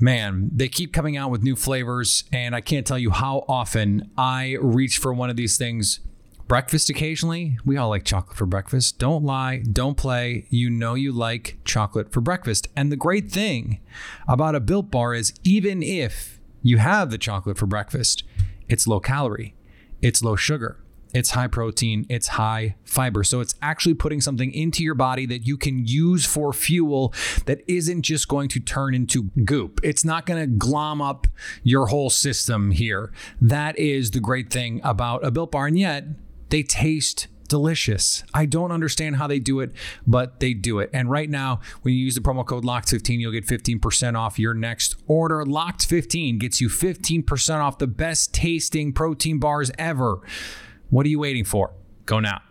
Man, 0.01 0.49
they 0.53 0.69
keep 0.69 0.93
coming 0.93 1.17
out 1.17 1.29
with 1.29 1.43
new 1.43 1.57
flavors, 1.57 2.23
and 2.31 2.55
I 2.55 2.61
can't 2.61 2.87
tell 2.87 2.97
you 2.97 3.09
how 3.09 3.43
often 3.49 4.09
I 4.17 4.55
reach 4.61 4.97
for 4.97 5.13
one 5.13 5.29
of 5.29 5.35
these 5.35 5.57
things. 5.57 5.99
Breakfast 6.47 6.89
occasionally. 6.89 7.57
We 7.65 7.77
all 7.77 7.89
like 7.89 8.05
chocolate 8.05 8.37
for 8.37 8.45
breakfast. 8.45 8.97
Don't 8.97 9.23
lie, 9.23 9.61
don't 9.71 9.97
play. 9.97 10.47
You 10.49 10.69
know 10.69 10.95
you 10.95 11.11
like 11.11 11.59
chocolate 11.63 12.11
for 12.11 12.21
breakfast. 12.21 12.69
And 12.75 12.91
the 12.91 12.95
great 12.95 13.29
thing 13.29 13.81
about 14.27 14.55
a 14.55 14.59
built 14.59 14.89
bar 14.89 15.13
is 15.13 15.33
even 15.43 15.83
if 15.83 16.39
you 16.63 16.77
have 16.77 17.11
the 17.11 17.19
chocolate 17.19 17.57
for 17.57 17.67
breakfast, 17.67 18.23
it's 18.67 18.87
low 18.87 18.99
calorie, 18.99 19.53
it's 20.01 20.23
low 20.23 20.35
sugar 20.35 20.79
it's 21.13 21.31
high 21.31 21.47
protein, 21.47 22.05
it's 22.09 22.27
high 22.27 22.75
fiber. 22.83 23.23
So 23.23 23.39
it's 23.39 23.55
actually 23.61 23.95
putting 23.95 24.21
something 24.21 24.51
into 24.53 24.83
your 24.83 24.95
body 24.95 25.25
that 25.27 25.47
you 25.47 25.57
can 25.57 25.85
use 25.85 26.25
for 26.25 26.53
fuel 26.53 27.13
that 27.45 27.61
isn't 27.67 28.03
just 28.03 28.27
going 28.27 28.49
to 28.49 28.59
turn 28.59 28.93
into 28.93 29.23
goop. 29.43 29.79
It's 29.83 30.05
not 30.05 30.25
going 30.25 30.41
to 30.41 30.47
glom 30.47 31.01
up 31.01 31.27
your 31.63 31.87
whole 31.87 32.09
system 32.09 32.71
here. 32.71 33.11
That 33.41 33.77
is 33.77 34.11
the 34.11 34.19
great 34.19 34.51
thing 34.51 34.81
about 34.83 35.25
a 35.25 35.31
Built 35.31 35.51
Bar. 35.51 35.67
And 35.67 35.79
yet, 35.79 36.05
they 36.49 36.63
taste 36.63 37.27
delicious. 37.49 38.23
I 38.33 38.45
don't 38.45 38.71
understand 38.71 39.17
how 39.17 39.27
they 39.27 39.39
do 39.39 39.59
it, 39.59 39.71
but 40.07 40.39
they 40.39 40.53
do 40.53 40.79
it. 40.79 40.89
And 40.93 41.09
right 41.09 41.29
now, 41.29 41.59
when 41.81 41.93
you 41.93 41.99
use 41.99 42.15
the 42.15 42.21
promo 42.21 42.45
code 42.45 42.63
LOCKED15, 42.63 43.19
you'll 43.19 43.31
get 43.31 43.45
15% 43.45 44.17
off 44.17 44.39
your 44.39 44.53
next 44.53 44.95
order. 45.07 45.43
Locked15 45.43 46.39
gets 46.39 46.61
you 46.61 46.69
15% 46.69 47.55
off 47.59 47.77
the 47.77 47.87
best 47.87 48.33
tasting 48.33 48.93
protein 48.93 49.39
bars 49.39 49.71
ever. 49.77 50.21
What 50.89 51.05
are 51.05 51.09
you 51.09 51.19
waiting 51.19 51.45
for? 51.45 51.73
Go 52.07 52.19
now. 52.19 52.41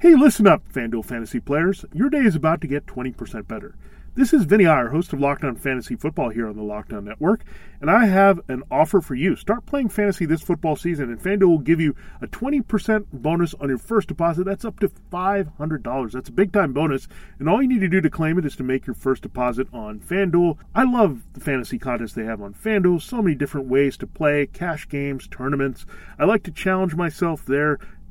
Hey, 0.00 0.16
listen 0.16 0.46
up, 0.46 0.68
FanDuel 0.72 1.04
fantasy 1.04 1.38
players. 1.38 1.84
Your 1.94 2.10
day 2.10 2.18
is 2.18 2.34
about 2.34 2.60
to 2.62 2.66
get 2.66 2.86
20% 2.86 3.46
better. 3.46 3.76
This 4.16 4.32
is 4.32 4.44
Vinny 4.44 4.64
Iyer, 4.64 4.88
host 4.88 5.12
of 5.12 5.20
Locked 5.20 5.44
On 5.44 5.56
Fantasy 5.56 5.94
Football 5.94 6.30
here 6.30 6.48
on 6.48 6.56
the 6.56 6.62
Locked 6.62 6.90
On 6.94 7.04
Network, 7.04 7.44
and 7.82 7.90
I 7.90 8.06
have 8.06 8.40
an 8.48 8.62
offer 8.70 9.02
for 9.02 9.14
you. 9.14 9.36
Start 9.36 9.66
playing 9.66 9.90
fantasy 9.90 10.24
this 10.24 10.40
football 10.40 10.74
season, 10.74 11.10
and 11.10 11.20
FanDuel 11.20 11.48
will 11.48 11.58
give 11.58 11.82
you 11.82 11.94
a 12.22 12.26
20% 12.26 13.08
bonus 13.12 13.52
on 13.52 13.68
your 13.68 13.76
first 13.76 14.08
deposit. 14.08 14.44
That's 14.44 14.64
up 14.64 14.80
to 14.80 14.88
$500. 14.88 16.12
That's 16.12 16.30
a 16.30 16.32
big 16.32 16.50
time 16.50 16.72
bonus, 16.72 17.08
and 17.38 17.46
all 17.46 17.60
you 17.60 17.68
need 17.68 17.80
to 17.80 17.88
do 17.88 18.00
to 18.00 18.08
claim 18.08 18.38
it 18.38 18.46
is 18.46 18.56
to 18.56 18.62
make 18.62 18.86
your 18.86 18.94
first 18.94 19.22
deposit 19.22 19.68
on 19.70 20.00
FanDuel. 20.00 20.56
I 20.74 20.84
love 20.84 21.22
the 21.34 21.40
fantasy 21.40 21.78
contests 21.78 22.14
they 22.14 22.24
have 22.24 22.40
on 22.40 22.54
FanDuel. 22.54 23.02
So 23.02 23.20
many 23.20 23.34
different 23.34 23.68
ways 23.68 23.98
to 23.98 24.06
play, 24.06 24.46
cash 24.46 24.88
games, 24.88 25.28
tournaments. 25.28 25.84
I 26.18 26.24
like 26.24 26.42
to 26.44 26.50
challenge 26.50 26.94
myself 26.94 27.44
there 27.44 27.78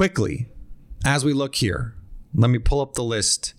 quickly, 0.00 0.48
as 1.04 1.26
we 1.26 1.34
look 1.34 1.56
here, 1.56 1.94
let 2.34 2.48
me 2.48 2.58
pull 2.58 2.80
up 2.80 2.94
the 2.94 3.04
list 3.04 3.52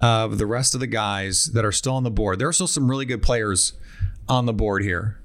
of 0.00 0.36
the 0.36 0.44
rest 0.44 0.74
of 0.74 0.80
the 0.80 0.86
guys 0.88 1.52
that 1.54 1.64
are 1.64 1.70
still 1.70 1.94
on 1.94 2.02
the 2.02 2.10
board. 2.10 2.40
There 2.40 2.48
are 2.48 2.52
still 2.52 2.66
some 2.66 2.90
really 2.90 3.04
good 3.04 3.22
players 3.22 3.72
on 4.28 4.46
the 4.46 4.52
board 4.52 4.82
here. 4.82 5.22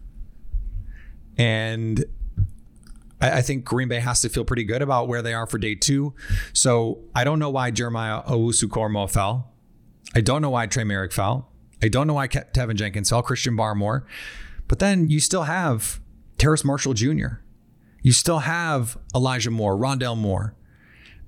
And 1.35 2.05
I, 3.19 3.41
think 3.41 3.65
Green 3.65 3.87
Bay 3.87 4.01
has 4.01 4.21
to 4.21 4.29
feel 4.29 4.45
pretty 4.45 4.63
good 4.63 4.83
about 4.83 5.07
where 5.07 5.23
they 5.23 5.33
are 5.33 5.47
for 5.47 5.57
day 5.57 5.73
two. 5.73 6.13
So 6.53 6.99
I 7.15 7.23
don't 7.23 7.39
know 7.39 7.49
why 7.49 7.71
Jeremiah 7.71 8.21
Owusu-Koramoah 8.21 9.09
fell. 9.09 9.51
I 10.13 10.21
don't 10.21 10.43
know 10.43 10.51
why 10.51 10.67
Trey 10.67 10.83
Moehrig 10.83 11.11
fell. 11.11 11.49
I 11.81 11.87
don't 11.87 12.05
know 12.05 12.13
why 12.13 12.27
Teven 12.27 12.75
Jenkins 12.75 13.09
fell, 13.09 13.23
Christian 13.23 13.57
Barmore. 13.57 14.03
But 14.67 14.77
then 14.77 15.09
you 15.09 15.21
still 15.21 15.45
have 15.45 15.99
Terrace 16.37 16.63
Marshall 16.63 16.93
Jr. 16.93 17.41
You 18.01 18.13
still 18.13 18.39
have 18.39 18.97
Elijah 19.15 19.51
Moore, 19.51 19.75
Rondale 19.77 20.17
Moore, 20.17 20.55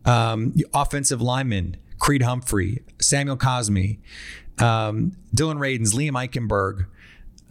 um, 0.05 0.53
offensive 0.73 1.21
lineman, 1.21 1.77
Creed 1.99 2.23
Humphrey, 2.23 2.83
Samuel 2.99 3.37
Cosmi, 3.37 3.99
um, 4.59 5.15
Dillon 5.33 5.57
Radunz, 5.57 5.93
Liam 5.93 6.11
Eichenberg, 6.11 6.85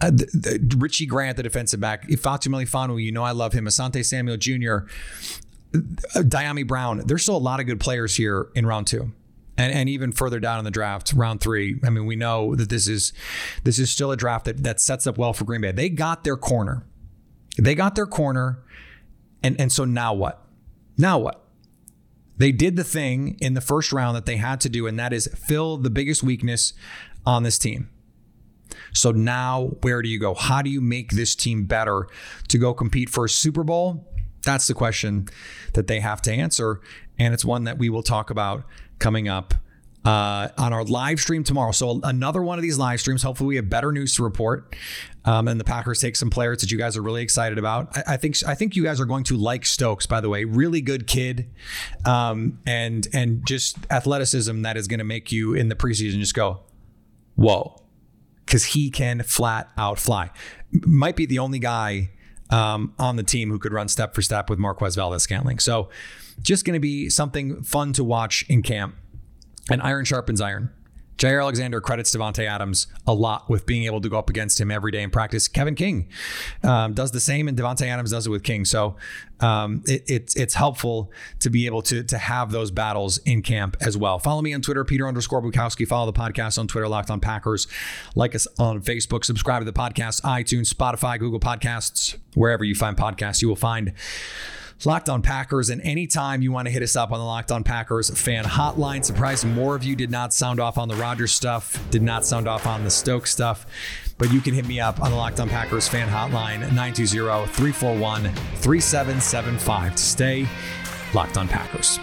uh, 0.01 0.11
the, 0.11 0.59
the, 0.61 0.77
Richie 0.77 1.05
Grant, 1.05 1.37
the 1.37 1.43
defensive 1.43 1.79
back, 1.79 2.07
Ifeatu 2.07 2.49
Melifonwu, 2.49 3.01
you 3.01 3.11
know 3.11 3.23
I 3.23 3.31
love 3.31 3.53
him, 3.53 3.65
Asante 3.65 4.03
Samuel 4.03 4.37
Jr., 4.37 4.87
uh, 5.73 6.19
Dyami 6.19 6.67
Brown. 6.67 7.03
There's 7.05 7.23
still 7.23 7.37
a 7.37 7.39
lot 7.39 7.59
of 7.59 7.65
good 7.65 7.79
players 7.79 8.15
here 8.15 8.49
in 8.53 8.65
round 8.65 8.87
two. 8.87 9.13
And, 9.55 9.71
and 9.71 9.87
even 9.87 10.11
further 10.11 10.39
down 10.39 10.59
in 10.59 10.65
the 10.65 10.71
draft, 10.71 11.13
round 11.13 11.39
three. 11.39 11.79
I 11.85 11.91
mean, 11.91 12.07
we 12.07 12.15
know 12.15 12.55
that 12.55 12.69
this 12.69 12.87
is 12.87 13.13
this 13.63 13.77
is 13.77 13.91
still 13.91 14.11
a 14.11 14.17
draft 14.17 14.45
that, 14.45 14.63
that 14.63 14.81
sets 14.81 15.05
up 15.05 15.17
well 15.17 15.31
for 15.31 15.45
Green 15.45 15.61
Bay. 15.61 15.71
They 15.71 15.89
got 15.89 16.23
their 16.23 16.37
corner. 16.37 16.83
They 17.59 17.75
got 17.75 17.93
their 17.93 18.07
corner 18.07 18.63
and 19.43 19.59
and 19.59 19.71
so 19.71 19.85
now 19.85 20.13
what? 20.13 20.45
Now 20.97 21.19
what? 21.19 21.43
They 22.37 22.51
did 22.51 22.75
the 22.75 22.83
thing 22.83 23.37
in 23.39 23.53
the 23.53 23.61
first 23.61 23.93
round 23.93 24.15
that 24.15 24.25
they 24.25 24.37
had 24.37 24.59
to 24.61 24.69
do, 24.69 24.87
and 24.87 24.97
that 24.99 25.13
is 25.13 25.27
fill 25.35 25.77
the 25.77 25.89
biggest 25.89 26.23
weakness 26.23 26.73
on 27.25 27.43
this 27.43 27.57
team. 27.57 27.89
So 28.93 29.11
now 29.11 29.71
where 29.81 30.01
do 30.01 30.09
you 30.09 30.19
go? 30.19 30.33
How 30.33 30.61
do 30.61 30.69
you 30.69 30.81
make 30.81 31.11
this 31.11 31.35
team 31.35 31.65
better 31.65 32.07
to 32.47 32.57
go 32.57 32.73
compete 32.73 33.09
for 33.09 33.25
a 33.25 33.29
Super 33.29 33.63
Bowl? 33.63 34.07
That's 34.43 34.67
the 34.67 34.73
question 34.73 35.27
that 35.73 35.87
they 35.87 35.99
have 35.99 36.21
to 36.23 36.31
answer. 36.31 36.81
And 37.17 37.33
it's 37.33 37.45
one 37.45 37.63
that 37.65 37.77
we 37.77 37.89
will 37.89 38.03
talk 38.03 38.29
about 38.29 38.65
coming 38.99 39.27
up 39.27 39.53
uh, 40.05 40.49
on 40.57 40.73
our 40.73 40.83
live 40.83 41.19
stream 41.19 41.43
tomorrow. 41.43 41.71
So 41.71 41.99
another 42.03 42.41
one 42.41 42.57
of 42.57 42.61
these 42.61 42.77
live 42.77 42.99
streams. 42.99 43.23
Hopefully, 43.23 43.47
we 43.47 43.55
have 43.55 43.69
better 43.69 43.91
news 43.91 44.15
to 44.15 44.23
report. 44.23 44.75
Um, 45.25 45.47
and 45.47 45.57
the 45.57 45.63
Packers 45.63 46.01
take 46.01 46.17
some 46.17 46.29
players 46.29 46.59
that 46.59 46.71
you 46.71 46.77
guys 46.77 46.97
are 46.97 47.01
really 47.01 47.21
excited 47.21 47.57
about. 47.57 47.97
I, 47.97 48.13
I, 48.13 48.17
think 48.17 48.35
I 48.45 48.55
think 48.55 48.75
you 48.75 48.83
guys 48.83 48.99
are 48.99 49.05
going 49.05 49.23
to 49.25 49.37
like 49.37 49.65
Stokes. 49.65 50.05
By 50.05 50.19
the 50.19 50.29
way, 50.29 50.43
really 50.43 50.81
good 50.81 51.07
kid, 51.07 51.49
um, 52.05 52.59
and 52.67 53.07
and 53.13 53.45
just 53.47 53.77
athleticism 53.89 54.63
that 54.63 54.75
is 54.75 54.87
going 54.87 54.97
to 54.97 55.05
make 55.05 55.31
you 55.31 55.53
in 55.53 55.69
the 55.69 55.75
preseason 55.75 56.19
just 56.19 56.33
go, 56.33 56.63
whoa, 57.35 57.81
because 58.45 58.65
he 58.65 58.89
can 58.89 59.23
flat 59.23 59.71
out 59.77 59.97
fly. 59.97 60.29
Might 60.71 61.15
be 61.15 61.25
the 61.25 61.39
only 61.39 61.59
guy 61.59 62.09
um, 62.49 62.93
on 62.99 63.15
the 63.15 63.23
team 63.23 63.49
who 63.49 63.59
could 63.59 63.71
run 63.71 63.87
step 63.87 64.13
for 64.13 64.21
step 64.21 64.49
with 64.49 64.59
Marquez 64.59 64.95
Valdes 64.95 65.23
Scantling. 65.23 65.59
So 65.59 65.89
just 66.41 66.65
going 66.65 66.73
to 66.73 66.79
be 66.79 67.09
something 67.09 67.63
fun 67.63 67.93
to 67.93 68.03
watch 68.03 68.45
in 68.49 68.61
camp. 68.61 68.95
And 69.69 69.81
iron 69.81 70.05
sharpens 70.05 70.41
iron. 70.41 70.71
Jaire 71.17 71.41
Alexander 71.41 71.79
credits 71.79 72.15
Davante 72.15 72.45
Adams 72.45 72.87
a 73.05 73.13
lot 73.13 73.49
with 73.49 73.65
being 73.65 73.83
able 73.83 74.01
to 74.01 74.09
go 74.09 74.17
up 74.17 74.29
against 74.29 74.59
him 74.59 74.71
every 74.71 74.91
day 74.91 75.03
in 75.03 75.09
practice. 75.09 75.47
Kevin 75.47 75.75
King 75.75 76.09
um, 76.63 76.93
does 76.93 77.11
the 77.11 77.19
same, 77.19 77.47
and 77.47 77.57
Davante 77.57 77.87
Adams 77.87 78.11
does 78.11 78.27
it 78.27 78.29
with 78.29 78.43
King. 78.43 78.65
So 78.65 78.95
um, 79.39 79.83
it, 79.85 80.03
it's 80.07 80.35
it's 80.35 80.53
helpful 80.53 81.11
to 81.39 81.49
be 81.49 81.65
able 81.65 81.81
to 81.83 82.03
to 82.03 82.17
have 82.17 82.51
those 82.51 82.71
battles 82.71 83.19
in 83.19 83.41
camp 83.41 83.77
as 83.79 83.97
well. 83.97 84.19
Follow 84.19 84.41
me 84.41 84.53
on 84.53 84.61
Twitter, 84.61 84.83
Peter 84.83 85.07
underscore 85.07 85.41
Bukowski. 85.41 85.87
Follow 85.87 86.11
the 86.11 86.19
podcast 86.19 86.57
on 86.57 86.67
Twitter, 86.67 86.87
Locked 86.87 87.11
on 87.11 87.19
Packers. 87.19 87.67
Like 88.15 88.33
us 88.35 88.47
on 88.57 88.81
Facebook. 88.81 89.23
Subscribe 89.23 89.61
to 89.61 89.65
the 89.65 89.73
podcast, 89.73 90.21
iTunes, 90.23 90.73
Spotify, 90.73 91.19
Google 91.19 91.39
Podcasts, 91.39 92.17
wherever 92.33 92.63
you 92.63 92.75
find 92.75 92.97
podcasts, 92.97 93.41
you 93.41 93.47
will 93.47 93.55
find 93.55 93.93
Locked 94.85 95.09
on 95.09 95.21
Packers. 95.21 95.69
And 95.69 95.81
anytime 95.81 96.41
you 96.41 96.51
want 96.51 96.67
to 96.67 96.71
hit 96.71 96.83
us 96.83 96.95
up 96.95 97.11
on 97.11 97.19
the 97.19 97.25
Locked 97.25 97.51
on 97.51 97.63
Packers 97.63 98.09
fan 98.09 98.43
hotline, 98.43 99.03
surprised 99.03 99.45
more 99.45 99.75
of 99.75 99.83
you 99.83 99.95
did 99.95 100.11
not 100.11 100.33
sound 100.33 100.59
off 100.59 100.77
on 100.77 100.87
the 100.87 100.95
Rodgers 100.95 101.31
stuff, 101.31 101.79
did 101.89 102.01
not 102.01 102.25
sound 102.25 102.47
off 102.47 102.67
on 102.67 102.83
the 102.83 102.89
Stokes 102.89 103.31
stuff. 103.31 103.65
But 104.17 104.31
you 104.31 104.41
can 104.41 104.53
hit 104.53 104.67
me 104.67 104.79
up 104.79 105.01
on 105.01 105.11
the 105.11 105.17
Locked 105.17 105.39
on 105.39 105.49
Packers 105.49 105.87
fan 105.87 106.07
hotline, 106.07 106.59
920 106.73 107.47
341 107.47 108.23
3775 108.23 109.95
to 109.95 109.97
stay 109.97 110.47
locked 111.13 111.37
on 111.37 111.47
Packers. 111.47 111.99